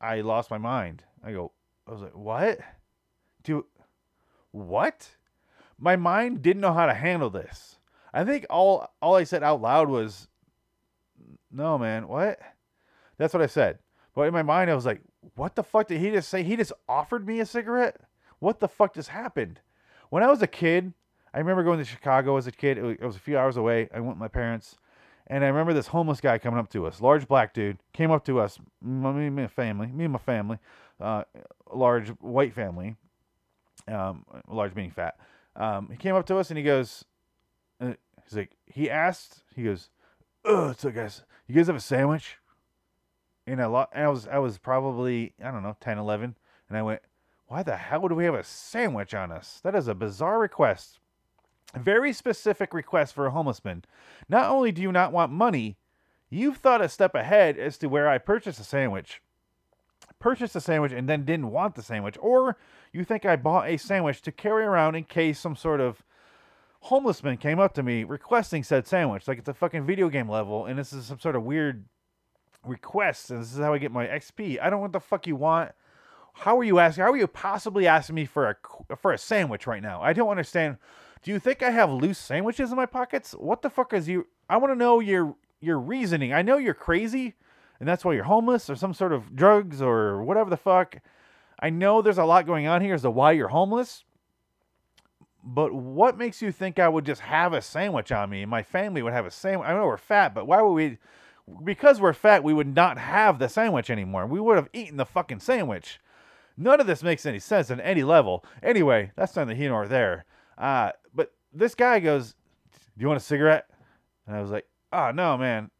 I 0.00 0.20
lost 0.20 0.50
my 0.50 0.58
mind. 0.58 1.04
I 1.22 1.32
go, 1.32 1.52
I 1.86 1.90
was 1.90 2.02
like, 2.02 2.16
"What? 2.16 2.60
Do 3.42 3.66
what?" 4.50 5.16
My 5.78 5.96
mind 5.96 6.42
didn't 6.42 6.60
know 6.60 6.72
how 6.72 6.86
to 6.86 6.94
handle 6.94 7.30
this. 7.30 7.78
I 8.12 8.24
think 8.24 8.46
all 8.50 8.92
all 9.00 9.14
I 9.16 9.24
said 9.24 9.42
out 9.42 9.60
loud 9.60 9.88
was, 9.88 10.28
"No, 11.50 11.78
man. 11.78 12.08
What?" 12.08 12.40
That's 13.16 13.34
what 13.34 13.42
I 13.42 13.46
said. 13.46 13.78
But 14.14 14.22
in 14.22 14.32
my 14.32 14.42
mind, 14.42 14.70
I 14.70 14.74
was 14.74 14.86
like, 14.86 15.02
what 15.34 15.54
the 15.54 15.62
fuck 15.62 15.88
did 15.88 16.00
he 16.00 16.10
just 16.10 16.28
say? 16.28 16.42
He 16.42 16.56
just 16.56 16.72
offered 16.88 17.26
me 17.26 17.40
a 17.40 17.46
cigarette? 17.46 18.00
What 18.38 18.60
the 18.60 18.68
fuck 18.68 18.94
just 18.94 19.10
happened? 19.10 19.60
When 20.08 20.22
I 20.22 20.28
was 20.28 20.42
a 20.42 20.46
kid, 20.46 20.94
I 21.32 21.38
remember 21.38 21.62
going 21.62 21.78
to 21.78 21.84
Chicago 21.84 22.36
as 22.36 22.46
a 22.46 22.52
kid. 22.52 22.78
It 22.78 23.02
was, 23.02 23.16
a 23.16 23.20
few 23.20 23.38
hours 23.38 23.56
away. 23.56 23.88
I 23.94 24.00
went 24.00 24.14
with 24.14 24.18
my 24.18 24.28
parents. 24.28 24.76
And 25.26 25.44
I 25.44 25.46
remember 25.46 25.72
this 25.72 25.88
homeless 25.88 26.20
guy 26.20 26.38
coming 26.38 26.58
up 26.58 26.68
to 26.70 26.86
us, 26.86 27.00
large 27.00 27.28
black 27.28 27.54
dude, 27.54 27.78
came 27.92 28.10
up 28.10 28.24
to 28.24 28.40
us, 28.40 28.58
me 28.82 29.26
and 29.26 29.36
my 29.36 29.46
family, 29.46 29.86
me 29.86 30.04
and 30.04 30.12
my 30.12 30.18
family, 30.18 30.58
uh, 31.00 31.22
large 31.72 32.08
white 32.20 32.52
family. 32.52 32.96
Um, 33.86 34.24
large 34.48 34.74
meaning 34.74 34.90
fat. 34.90 35.16
Um, 35.56 35.88
he 35.90 35.96
came 35.96 36.14
up 36.14 36.26
to 36.26 36.36
us 36.38 36.50
and 36.50 36.58
he 36.58 36.64
goes, 36.64 37.04
uh, 37.80 37.94
he's 38.24 38.36
like, 38.36 38.50
he 38.66 38.90
asked, 38.90 39.42
he 39.54 39.64
goes, 39.64 39.90
"Oh, 40.44 40.74
so 40.76 40.90
guys, 40.90 41.22
you 41.46 41.54
guys 41.54 41.66
have 41.66 41.76
a 41.76 41.80
sandwich?" 41.80 42.38
And 43.46 43.60
a 43.60 43.68
lot, 43.68 43.90
and 43.92 44.04
I 44.04 44.08
was, 44.08 44.28
I 44.28 44.38
was 44.38 44.58
probably, 44.58 45.34
I 45.42 45.50
don't 45.50 45.62
know, 45.62 45.76
10, 45.80 45.98
11, 45.98 46.36
and 46.68 46.78
I 46.78 46.82
went, 46.82 47.02
"Why 47.46 47.62
the 47.62 47.76
hell 47.76 48.06
do 48.06 48.14
we 48.14 48.24
have 48.24 48.34
a 48.34 48.44
sandwich 48.44 49.14
on 49.14 49.32
us? 49.32 49.60
That 49.64 49.74
is 49.74 49.88
a 49.88 49.94
bizarre 49.94 50.38
request." 50.38 50.99
Very 51.74 52.12
specific 52.12 52.74
request 52.74 53.14
for 53.14 53.26
a 53.26 53.30
homeless 53.30 53.64
man. 53.64 53.84
Not 54.28 54.50
only 54.50 54.72
do 54.72 54.82
you 54.82 54.90
not 54.90 55.12
want 55.12 55.30
money, 55.32 55.76
you've 56.28 56.56
thought 56.56 56.82
a 56.82 56.88
step 56.88 57.14
ahead 57.14 57.58
as 57.58 57.78
to 57.78 57.88
where 57.88 58.08
I 58.08 58.18
purchased 58.18 58.60
a 58.60 58.64
sandwich 58.64 59.20
purchased 60.20 60.54
a 60.54 60.60
sandwich 60.60 60.92
and 60.92 61.08
then 61.08 61.24
didn't 61.24 61.50
want 61.50 61.74
the 61.74 61.82
sandwich, 61.82 62.16
or 62.20 62.56
you 62.92 63.04
think 63.04 63.24
I 63.24 63.36
bought 63.36 63.68
a 63.68 63.76
sandwich 63.76 64.22
to 64.22 64.32
carry 64.32 64.64
around 64.64 64.94
in 64.94 65.04
case 65.04 65.40
some 65.40 65.56
sort 65.56 65.80
of 65.80 66.04
homeless 66.82 67.22
man 67.22 67.36
came 67.36 67.58
up 67.58 67.74
to 67.74 67.82
me 67.82 68.04
requesting 68.04 68.62
said 68.62 68.86
sandwich. 68.86 69.26
Like 69.26 69.38
it's 69.38 69.48
a 69.48 69.54
fucking 69.54 69.84
video 69.84 70.08
game 70.08 70.28
level, 70.28 70.66
and 70.66 70.78
this 70.78 70.92
is 70.92 71.06
some 71.06 71.18
sort 71.18 71.34
of 71.34 71.42
weird 71.42 71.84
request, 72.64 73.30
and 73.30 73.42
this 73.42 73.52
is 73.52 73.58
how 73.58 73.72
I 73.72 73.78
get 73.78 73.90
my 73.90 74.06
XP. 74.06 74.60
I 74.60 74.64
don't 74.64 74.78
know 74.78 74.82
what 74.82 74.92
the 74.92 75.00
fuck 75.00 75.26
you 75.26 75.36
want. 75.36 75.72
How 76.34 76.58
are 76.58 76.64
you 76.64 76.78
asking? 76.78 77.02
How 77.02 77.10
are 77.10 77.16
you 77.16 77.26
possibly 77.26 77.86
asking 77.86 78.14
me 78.14 78.24
for 78.24 78.50
a 78.50 78.96
for 78.96 79.12
a 79.12 79.18
sandwich 79.18 79.66
right 79.66 79.82
now? 79.82 80.00
I 80.00 80.12
don't 80.12 80.28
understand. 80.28 80.76
Do 81.22 81.30
you 81.30 81.38
think 81.38 81.62
I 81.62 81.70
have 81.70 81.90
loose 81.90 82.18
sandwiches 82.18 82.70
in 82.70 82.76
my 82.76 82.86
pockets? 82.86 83.32
What 83.32 83.62
the 83.62 83.70
fuck 83.70 83.92
is 83.92 84.08
you? 84.08 84.26
I 84.48 84.56
want 84.56 84.72
to 84.72 84.78
know 84.78 85.00
your 85.00 85.36
your 85.60 85.78
reasoning. 85.78 86.32
I 86.32 86.42
know 86.42 86.56
you're 86.56 86.74
crazy 86.74 87.34
and 87.80 87.88
that's 87.88 88.04
why 88.04 88.12
you're 88.12 88.24
homeless 88.24 88.70
or 88.70 88.76
some 88.76 88.94
sort 88.94 89.12
of 89.12 89.34
drugs 89.34 89.82
or 89.82 90.22
whatever 90.22 90.50
the 90.50 90.56
fuck. 90.56 90.96
I 91.58 91.70
know 91.70 92.00
there's 92.02 92.18
a 92.18 92.24
lot 92.24 92.46
going 92.46 92.66
on 92.66 92.82
here 92.82 92.94
as 92.94 93.02
to 93.02 93.10
why 93.10 93.32
you're 93.32 93.48
homeless, 93.48 94.04
but 95.42 95.72
what 95.72 96.18
makes 96.18 96.42
you 96.42 96.52
think 96.52 96.78
I 96.78 96.88
would 96.88 97.06
just 97.06 97.22
have 97.22 97.52
a 97.54 97.62
sandwich 97.62 98.12
on 98.12 98.30
me 98.30 98.44
my 98.44 98.62
family 98.62 99.02
would 99.02 99.14
have 99.14 99.26
a 99.26 99.30
sandwich? 99.30 99.68
I 99.68 99.74
know 99.74 99.86
we're 99.86 99.96
fat, 99.96 100.34
but 100.34 100.46
why 100.46 100.60
would 100.62 100.72
we? 100.72 100.98
Because 101.64 102.00
we're 102.00 102.12
fat, 102.12 102.44
we 102.44 102.54
would 102.54 102.74
not 102.74 102.98
have 102.98 103.38
the 103.38 103.48
sandwich 103.48 103.90
anymore. 103.90 104.26
We 104.26 104.40
would 104.40 104.56
have 104.56 104.68
eaten 104.72 104.98
the 104.98 105.06
fucking 105.06 105.40
sandwich. 105.40 105.98
None 106.56 106.80
of 106.80 106.86
this 106.86 107.02
makes 107.02 107.26
any 107.26 107.38
sense 107.38 107.70
on 107.70 107.80
any 107.80 108.04
level. 108.04 108.44
Anyway, 108.62 109.10
that's 109.16 109.34
neither 109.34 109.54
here 109.54 109.70
nor 109.70 109.88
there. 109.88 110.26
Uh, 110.58 110.92
this 111.52 111.74
guy 111.74 112.00
goes, 112.00 112.34
"Do 112.72 113.02
you 113.02 113.08
want 113.08 113.20
a 113.20 113.24
cigarette?" 113.24 113.68
And 114.26 114.36
I 114.36 114.40
was 114.40 114.50
like, 114.50 114.66
"Oh 114.92 115.10
no, 115.10 115.36
man, 115.36 115.70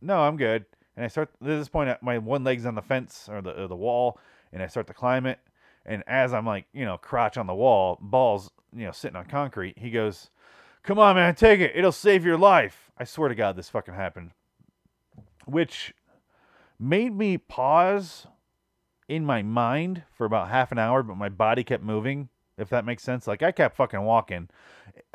no, 0.00 0.20
I'm 0.20 0.36
good." 0.36 0.66
and 0.96 1.04
I 1.04 1.08
start 1.08 1.30
at 1.40 1.46
this 1.46 1.68
point 1.68 1.90
uh, 1.90 1.96
my 2.00 2.18
one 2.18 2.42
leg's 2.42 2.66
on 2.66 2.74
the 2.74 2.82
fence 2.82 3.28
or 3.30 3.42
the 3.42 3.62
or 3.62 3.68
the 3.68 3.76
wall, 3.76 4.18
and 4.52 4.62
I 4.62 4.66
start 4.66 4.86
to 4.88 4.94
climb 4.94 5.26
it. 5.26 5.38
And 5.84 6.02
as 6.08 6.34
I'm 6.34 6.46
like, 6.46 6.64
you 6.72 6.84
know, 6.84 6.98
crotch 6.98 7.36
on 7.36 7.46
the 7.46 7.54
wall, 7.54 7.98
balls, 8.00 8.50
you 8.74 8.84
know, 8.84 8.92
sitting 8.92 9.16
on 9.16 9.26
concrete, 9.26 9.78
he 9.78 9.90
goes, 9.90 10.30
"Come 10.82 10.98
on, 10.98 11.16
man, 11.16 11.34
take 11.34 11.60
it. 11.60 11.72
It'll 11.74 11.92
save 11.92 12.24
your 12.24 12.38
life." 12.38 12.90
I 12.98 13.04
swear 13.04 13.28
to 13.28 13.34
God, 13.34 13.56
this 13.56 13.68
fucking 13.68 13.94
happened. 13.94 14.30
Which 15.44 15.94
made 16.78 17.14
me 17.14 17.38
pause 17.38 18.26
in 19.08 19.24
my 19.24 19.42
mind 19.42 20.02
for 20.10 20.24
about 20.24 20.48
half 20.48 20.72
an 20.72 20.78
hour, 20.78 21.02
but 21.02 21.16
my 21.16 21.28
body 21.28 21.62
kept 21.62 21.84
moving, 21.84 22.30
if 22.58 22.68
that 22.70 22.84
makes 22.84 23.02
sense. 23.02 23.26
Like 23.26 23.42
I 23.42 23.52
kept 23.52 23.76
fucking 23.76 24.02
walking. 24.02 24.48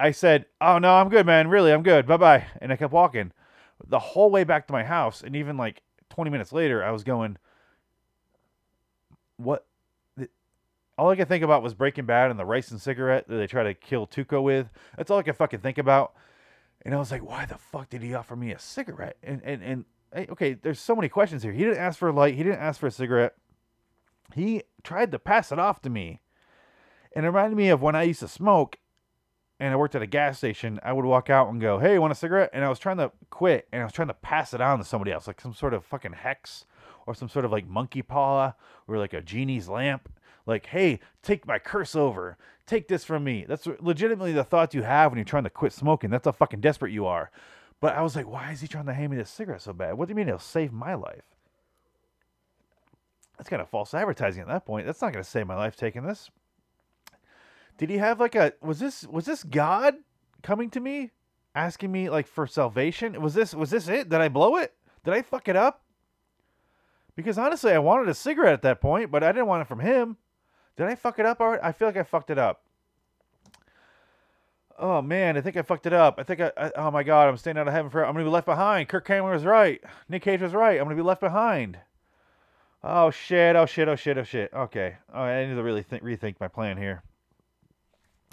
I 0.01 0.11
said, 0.11 0.45
Oh 0.59 0.77
no, 0.77 0.95
I'm 0.95 1.09
good, 1.09 1.25
man. 1.25 1.47
Really, 1.47 1.71
I'm 1.71 1.83
good. 1.83 2.07
Bye 2.07 2.17
bye. 2.17 2.45
And 2.59 2.71
I 2.71 2.75
kept 2.75 2.93
walking 2.93 3.31
the 3.87 3.99
whole 3.99 4.29
way 4.29 4.43
back 4.43 4.67
to 4.67 4.73
my 4.73 4.83
house, 4.83 5.21
and 5.21 5.35
even 5.35 5.57
like 5.57 5.81
20 6.09 6.29
minutes 6.29 6.51
later, 6.51 6.83
I 6.83 6.91
was 6.91 7.03
going, 7.03 7.37
what? 9.37 9.65
All 10.97 11.09
I 11.09 11.15
could 11.15 11.27
think 11.27 11.43
about 11.43 11.63
was 11.63 11.73
Breaking 11.73 12.05
Bad 12.05 12.29
and 12.29 12.39
the 12.39 12.43
ricin 12.43 12.79
cigarette 12.79 13.27
that 13.27 13.35
they 13.35 13.47
try 13.47 13.63
to 13.63 13.73
kill 13.73 14.05
Tuco 14.05 14.43
with. 14.43 14.69
That's 14.97 15.09
all 15.09 15.17
I 15.17 15.23
could 15.23 15.37
fucking 15.37 15.61
think 15.61 15.77
about. 15.77 16.13
And 16.83 16.93
I 16.93 16.97
was 16.97 17.11
like, 17.11 17.23
why 17.23 17.45
the 17.45 17.57
fuck 17.57 17.89
did 17.89 18.03
he 18.03 18.13
offer 18.13 18.35
me 18.35 18.51
a 18.51 18.59
cigarette? 18.59 19.17
And 19.23 19.41
and 19.43 19.63
and 19.63 19.85
okay, 20.29 20.53
there's 20.53 20.79
so 20.79 20.95
many 20.95 21.09
questions 21.09 21.43
here. 21.43 21.53
He 21.53 21.63
didn't 21.63 21.79
ask 21.79 21.97
for 21.97 22.09
a 22.09 22.13
light. 22.13 22.35
He 22.35 22.43
didn't 22.43 22.59
ask 22.59 22.79
for 22.79 22.87
a 22.87 22.91
cigarette. 22.91 23.33
He 24.35 24.63
tried 24.83 25.11
to 25.11 25.19
pass 25.19 25.51
it 25.51 25.59
off 25.59 25.81
to 25.83 25.89
me. 25.89 26.19
And 27.15 27.25
it 27.25 27.29
reminded 27.29 27.57
me 27.57 27.69
of 27.69 27.81
when 27.81 27.95
I 27.95 28.03
used 28.03 28.21
to 28.21 28.27
smoke 28.27 28.77
and 29.61 29.71
I 29.71 29.77
worked 29.77 29.93
at 29.93 30.01
a 30.01 30.07
gas 30.07 30.39
station, 30.39 30.79
I 30.81 30.91
would 30.91 31.05
walk 31.05 31.29
out 31.29 31.47
and 31.49 31.61
go, 31.61 31.77
"Hey, 31.77 31.99
want 31.99 32.11
a 32.11 32.15
cigarette?" 32.15 32.49
And 32.51 32.65
I 32.65 32.69
was 32.69 32.79
trying 32.79 32.97
to 32.97 33.11
quit, 33.29 33.67
and 33.71 33.83
I 33.83 33.85
was 33.85 33.93
trying 33.93 34.07
to 34.07 34.15
pass 34.15 34.55
it 34.55 34.59
on 34.59 34.79
to 34.79 34.83
somebody 34.83 35.11
else, 35.11 35.27
like 35.27 35.39
some 35.39 35.53
sort 35.53 35.75
of 35.75 35.85
fucking 35.85 36.13
hex 36.13 36.65
or 37.05 37.13
some 37.13 37.29
sort 37.29 37.45
of 37.45 37.51
like 37.51 37.67
monkey 37.67 38.01
paw 38.01 38.53
or 38.87 38.97
like 38.97 39.13
a 39.13 39.21
genie's 39.21 39.69
lamp. 39.69 40.09
Like, 40.47 40.65
hey, 40.65 40.99
take 41.21 41.45
my 41.45 41.59
curse 41.59 41.95
over. 41.95 42.37
Take 42.65 42.87
this 42.87 43.03
from 43.03 43.23
me. 43.23 43.45
That's 43.47 43.67
legitimately 43.79 44.33
the 44.33 44.43
thought 44.43 44.73
you 44.73 44.81
have 44.81 45.11
when 45.11 45.19
you're 45.19 45.25
trying 45.25 45.43
to 45.43 45.51
quit 45.51 45.73
smoking. 45.73 46.09
That's 46.09 46.25
how 46.25 46.31
fucking 46.31 46.61
desperate 46.61 46.91
you 46.91 47.05
are. 47.05 47.29
But 47.79 47.95
I 47.95 48.01
was 48.01 48.15
like, 48.15 48.27
why 48.27 48.51
is 48.51 48.61
he 48.61 48.67
trying 48.67 48.87
to 48.87 48.93
hand 48.93 49.11
me 49.11 49.17
this 49.17 49.29
cigarette 49.29 49.61
so 49.61 49.73
bad? 49.73 49.93
What 49.93 50.07
do 50.07 50.11
you 50.11 50.15
mean 50.15 50.27
it'll 50.27 50.39
save 50.39 50.73
my 50.73 50.95
life? 50.95 51.35
That's 53.37 53.49
kind 53.49 53.61
of 53.61 53.69
false 53.69 53.93
advertising 53.93 54.41
at 54.41 54.47
that 54.47 54.65
point. 54.65 54.87
That's 54.87 55.01
not 55.01 55.13
going 55.13 55.23
to 55.23 55.29
save 55.29 55.45
my 55.45 55.55
life 55.55 55.75
taking 55.75 56.03
this. 56.03 56.31
Did 57.81 57.89
he 57.89 57.97
have 57.97 58.19
like 58.19 58.35
a 58.35 58.53
was 58.61 58.77
this 58.77 59.07
was 59.07 59.25
this 59.25 59.41
God 59.41 59.95
coming 60.43 60.69
to 60.69 60.79
me 60.79 61.09
asking 61.55 61.91
me 61.91 62.11
like 62.11 62.27
for 62.27 62.45
salvation? 62.45 63.19
Was 63.19 63.33
this 63.33 63.55
was 63.55 63.71
this 63.71 63.87
it? 63.87 64.07
Did 64.07 64.21
I 64.21 64.29
blow 64.29 64.57
it? 64.57 64.75
Did 65.03 65.15
I 65.15 65.23
fuck 65.23 65.47
it 65.47 65.55
up? 65.55 65.81
Because 67.15 67.39
honestly, 67.39 67.71
I 67.71 67.79
wanted 67.79 68.07
a 68.07 68.13
cigarette 68.13 68.53
at 68.53 68.61
that 68.61 68.81
point, 68.81 69.09
but 69.09 69.23
I 69.23 69.31
didn't 69.31 69.47
want 69.47 69.63
it 69.63 69.67
from 69.67 69.79
him. 69.79 70.17
Did 70.77 70.85
I 70.85 70.93
fuck 70.93 71.17
it 71.17 71.25
up? 71.25 71.39
Or 71.39 71.63
I 71.65 71.71
feel 71.71 71.87
like 71.87 71.97
I 71.97 72.03
fucked 72.03 72.29
it 72.29 72.37
up. 72.37 72.61
Oh 74.77 75.01
man, 75.01 75.35
I 75.35 75.41
think 75.41 75.57
I 75.57 75.63
fucked 75.63 75.87
it 75.87 75.93
up. 75.93 76.19
I 76.19 76.23
think 76.23 76.39
I, 76.39 76.51
I 76.55 76.71
oh 76.75 76.91
my 76.91 77.01
god, 77.01 77.29
I'm 77.29 77.37
staying 77.37 77.57
out 77.57 77.67
of 77.67 77.73
heaven 77.73 77.89
for 77.89 78.05
I'm 78.05 78.13
gonna 78.13 78.25
be 78.25 78.29
left 78.29 78.45
behind. 78.45 78.89
Kirk 78.89 79.07
Cameron 79.07 79.33
was 79.33 79.43
right. 79.43 79.81
Nick 80.07 80.21
Cage 80.21 80.41
was 80.41 80.53
right. 80.53 80.79
I'm 80.79 80.85
gonna 80.85 80.95
be 80.95 81.01
left 81.01 81.19
behind. 81.19 81.79
Oh 82.83 83.09
shit, 83.09 83.55
oh 83.55 83.65
shit, 83.65 83.87
oh 83.87 83.95
shit, 83.95 84.19
oh 84.19 84.23
shit. 84.23 84.53
Okay. 84.53 84.97
Oh, 85.11 85.21
I 85.21 85.47
need 85.47 85.55
to 85.55 85.63
really 85.63 85.81
think, 85.81 86.03
rethink 86.03 86.35
my 86.39 86.47
plan 86.47 86.77
here. 86.77 87.01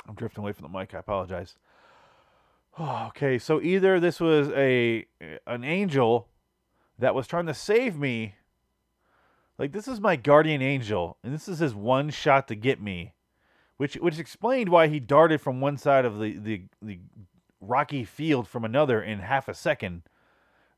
I'm 0.06 0.14
drifting 0.14 0.42
away 0.42 0.52
from 0.52 0.70
the 0.70 0.78
mic. 0.78 0.94
I 0.94 0.98
apologize. 0.98 1.56
Oh, 2.78 3.06
okay, 3.08 3.38
so 3.38 3.60
either 3.60 4.00
this 4.00 4.20
was 4.20 4.50
a 4.50 5.06
an 5.46 5.64
angel 5.64 6.28
that 6.98 7.14
was 7.14 7.26
trying 7.26 7.46
to 7.46 7.54
save 7.54 7.96
me. 7.96 8.34
Like 9.58 9.72
this 9.72 9.88
is 9.88 10.00
my 10.00 10.16
guardian 10.16 10.62
angel, 10.62 11.16
and 11.24 11.34
this 11.34 11.48
is 11.48 11.58
his 11.58 11.74
one 11.74 12.10
shot 12.10 12.46
to 12.48 12.54
get 12.54 12.80
me, 12.80 13.14
which 13.76 13.94
which 13.94 14.18
explained 14.18 14.68
why 14.68 14.86
he 14.86 15.00
darted 15.00 15.40
from 15.40 15.60
one 15.60 15.76
side 15.76 16.04
of 16.04 16.18
the 16.20 16.38
the, 16.38 16.62
the 16.80 17.00
rocky 17.60 18.04
field 18.04 18.46
from 18.46 18.64
another 18.64 19.02
in 19.02 19.18
half 19.18 19.48
a 19.48 19.54
second 19.54 20.02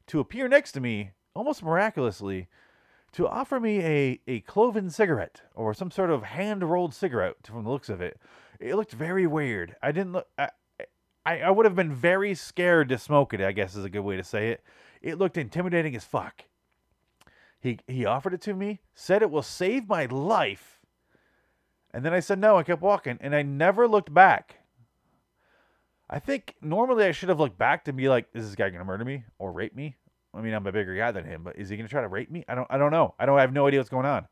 to 0.06 0.18
appear 0.18 0.48
next 0.48 0.72
to 0.72 0.80
me 0.80 1.10
almost 1.34 1.62
miraculously 1.62 2.48
to 3.12 3.28
offer 3.28 3.58
me 3.58 3.80
a, 3.80 4.20
a 4.26 4.40
cloven 4.40 4.88
cigarette 4.88 5.42
or 5.54 5.74
some 5.74 5.90
sort 5.90 6.10
of 6.10 6.22
hand 6.22 6.62
rolled 6.62 6.94
cigarette 6.94 7.36
from 7.44 7.64
the 7.64 7.70
looks 7.70 7.88
of 7.88 8.00
it 8.00 8.18
it 8.60 8.76
looked 8.76 8.92
very 8.92 9.26
weird. 9.26 9.74
I 9.82 9.92
didn't 9.92 10.12
look. 10.12 10.28
I, 10.38 10.50
I, 11.24 11.40
I 11.40 11.50
would 11.50 11.66
have 11.66 11.74
been 11.74 11.92
very 11.92 12.34
scared 12.34 12.88
to 12.90 12.98
smoke 12.98 13.34
it. 13.34 13.40
I 13.40 13.52
guess 13.52 13.74
is 13.74 13.84
a 13.84 13.90
good 13.90 14.00
way 14.00 14.16
to 14.16 14.24
say 14.24 14.50
it. 14.50 14.62
It 15.02 15.18
looked 15.18 15.36
intimidating 15.36 15.96
as 15.96 16.04
fuck. 16.04 16.44
He 17.60 17.78
he 17.86 18.04
offered 18.06 18.34
it 18.34 18.40
to 18.42 18.54
me, 18.54 18.80
said 18.94 19.22
it 19.22 19.30
will 19.30 19.42
save 19.42 19.88
my 19.88 20.06
life, 20.06 20.80
and 21.92 22.04
then 22.04 22.14
I 22.14 22.20
said 22.20 22.38
no. 22.38 22.56
I 22.56 22.62
kept 22.62 22.82
walking, 22.82 23.18
and 23.20 23.34
I 23.34 23.42
never 23.42 23.86
looked 23.86 24.12
back. 24.12 24.56
I 26.08 26.18
think 26.18 26.56
normally 26.60 27.04
I 27.04 27.12
should 27.12 27.28
have 27.28 27.38
looked 27.38 27.58
back 27.58 27.84
to 27.84 27.92
be 27.92 28.08
like, 28.08 28.26
is 28.34 28.46
this 28.46 28.56
guy 28.56 28.70
gonna 28.70 28.84
murder 28.84 29.04
me 29.04 29.24
or 29.38 29.52
rape 29.52 29.76
me? 29.76 29.96
I 30.34 30.40
mean, 30.40 30.54
I'm 30.54 30.66
a 30.66 30.72
bigger 30.72 30.96
guy 30.96 31.12
than 31.12 31.24
him, 31.24 31.42
but 31.44 31.56
is 31.56 31.68
he 31.68 31.76
gonna 31.76 31.88
try 31.88 32.00
to 32.00 32.08
rape 32.08 32.30
me? 32.30 32.44
I 32.48 32.54
don't 32.54 32.66
I 32.70 32.78
don't 32.78 32.92
know. 32.92 33.14
I 33.18 33.26
don't 33.26 33.38
I 33.38 33.42
have 33.42 33.52
no 33.52 33.66
idea 33.66 33.80
what's 33.80 33.90
going 33.90 34.06
on. 34.06 34.26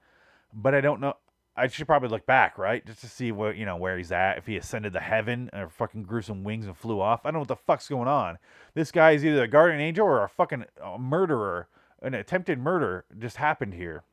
But 0.55 0.75
I 0.75 0.81
don't 0.81 1.01
know 1.01 1.15
I 1.59 1.67
should 1.67 1.87
probably 1.87 2.09
look 2.09 2.25
back, 2.25 2.57
right, 2.57 2.87
just 2.87 3.01
to 3.01 3.09
see 3.09 3.33
where 3.33 3.53
you 3.53 3.67
know 3.67 3.77
where 3.77 3.99
he's 3.99 4.13
at. 4.13 4.39
If 4.39 4.47
he 4.47 4.57
ascended 4.57 4.93
to 4.93 5.01
heaven 5.01 5.51
or 5.53 5.69
fucking 5.69 6.05
grew 6.05 6.23
some 6.23 6.45
wings 6.45 6.67
and 6.67 6.77
flew 6.77 7.01
off, 7.01 7.21
I 7.25 7.29
don't 7.29 7.35
know 7.35 7.39
what 7.41 7.49
the 7.49 7.57
fuck's 7.57 7.89
going 7.89 8.09
on. 8.09 8.39
This 8.75 8.93
guy 8.93 9.11
is 9.11 9.25
either 9.25 9.43
a 9.43 9.49
guardian 9.49 9.81
angel 9.81 10.07
or 10.07 10.23
a 10.23 10.29
fucking 10.29 10.67
murderer. 10.99 11.69
An 12.01 12.15
attempted 12.15 12.61
murder 12.61 13.05
just 13.19 13.39
happened 13.39 13.75
here. 13.75 14.05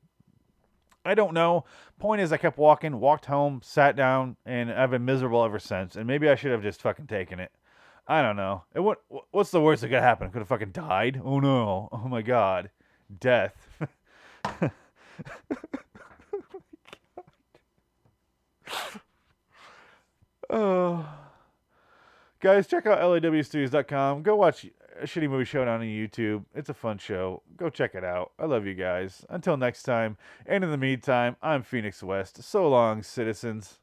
I 1.05 1.13
don't 1.13 1.35
know. 1.35 1.65
Point 1.99 2.21
is, 2.21 2.33
I 2.33 2.37
kept 2.37 2.57
walking, 2.57 2.99
walked 2.99 3.27
home, 3.27 3.61
sat 3.63 3.95
down, 3.95 4.37
and 4.43 4.71
I've 4.71 4.89
been 4.89 5.05
miserable 5.05 5.45
ever 5.45 5.59
since. 5.59 5.95
And 5.95 6.07
maybe 6.07 6.27
I 6.27 6.35
should 6.35 6.51
have 6.51 6.63
just 6.63 6.81
fucking 6.81 7.05
taken 7.05 7.39
it. 7.39 7.51
I 8.07 8.23
don't 8.23 8.35
know. 8.35 8.63
It, 8.73 8.79
what 8.79 9.01
What's 9.31 9.51
the 9.51 9.61
worst 9.61 9.81
that 9.81 9.89
could 9.89 10.01
happen? 10.01 10.31
Could 10.31 10.39
have 10.39 10.47
fucking 10.47 10.71
died? 10.71 11.21
Oh 11.23 11.39
no! 11.39 11.89
Oh 11.91 12.07
my 12.07 12.21
god! 12.23 12.71
Death. 13.19 13.67
Oh. 20.49 21.03
Guys, 22.39 22.67
check 22.67 22.85
out 22.85 22.99
lawstudios.com. 22.99 24.21
Go 24.21 24.35
watch 24.35 24.67
a 25.01 25.05
Shitty 25.05 25.29
Movie 25.29 25.45
Showdown 25.45 25.81
on 25.81 25.87
YouTube. 25.87 26.45
It's 26.53 26.69
a 26.69 26.73
fun 26.73 26.97
show. 26.97 27.41
Go 27.57 27.69
check 27.69 27.95
it 27.95 28.03
out. 28.03 28.31
I 28.37 28.45
love 28.45 28.65
you 28.67 28.75
guys. 28.75 29.25
Until 29.29 29.57
next 29.57 29.83
time, 29.83 30.17
and 30.45 30.63
in 30.63 30.69
the 30.69 30.77
meantime, 30.77 31.37
I'm 31.41 31.63
Phoenix 31.63 32.03
West. 32.03 32.43
So 32.43 32.69
long, 32.69 33.01
citizens. 33.01 33.79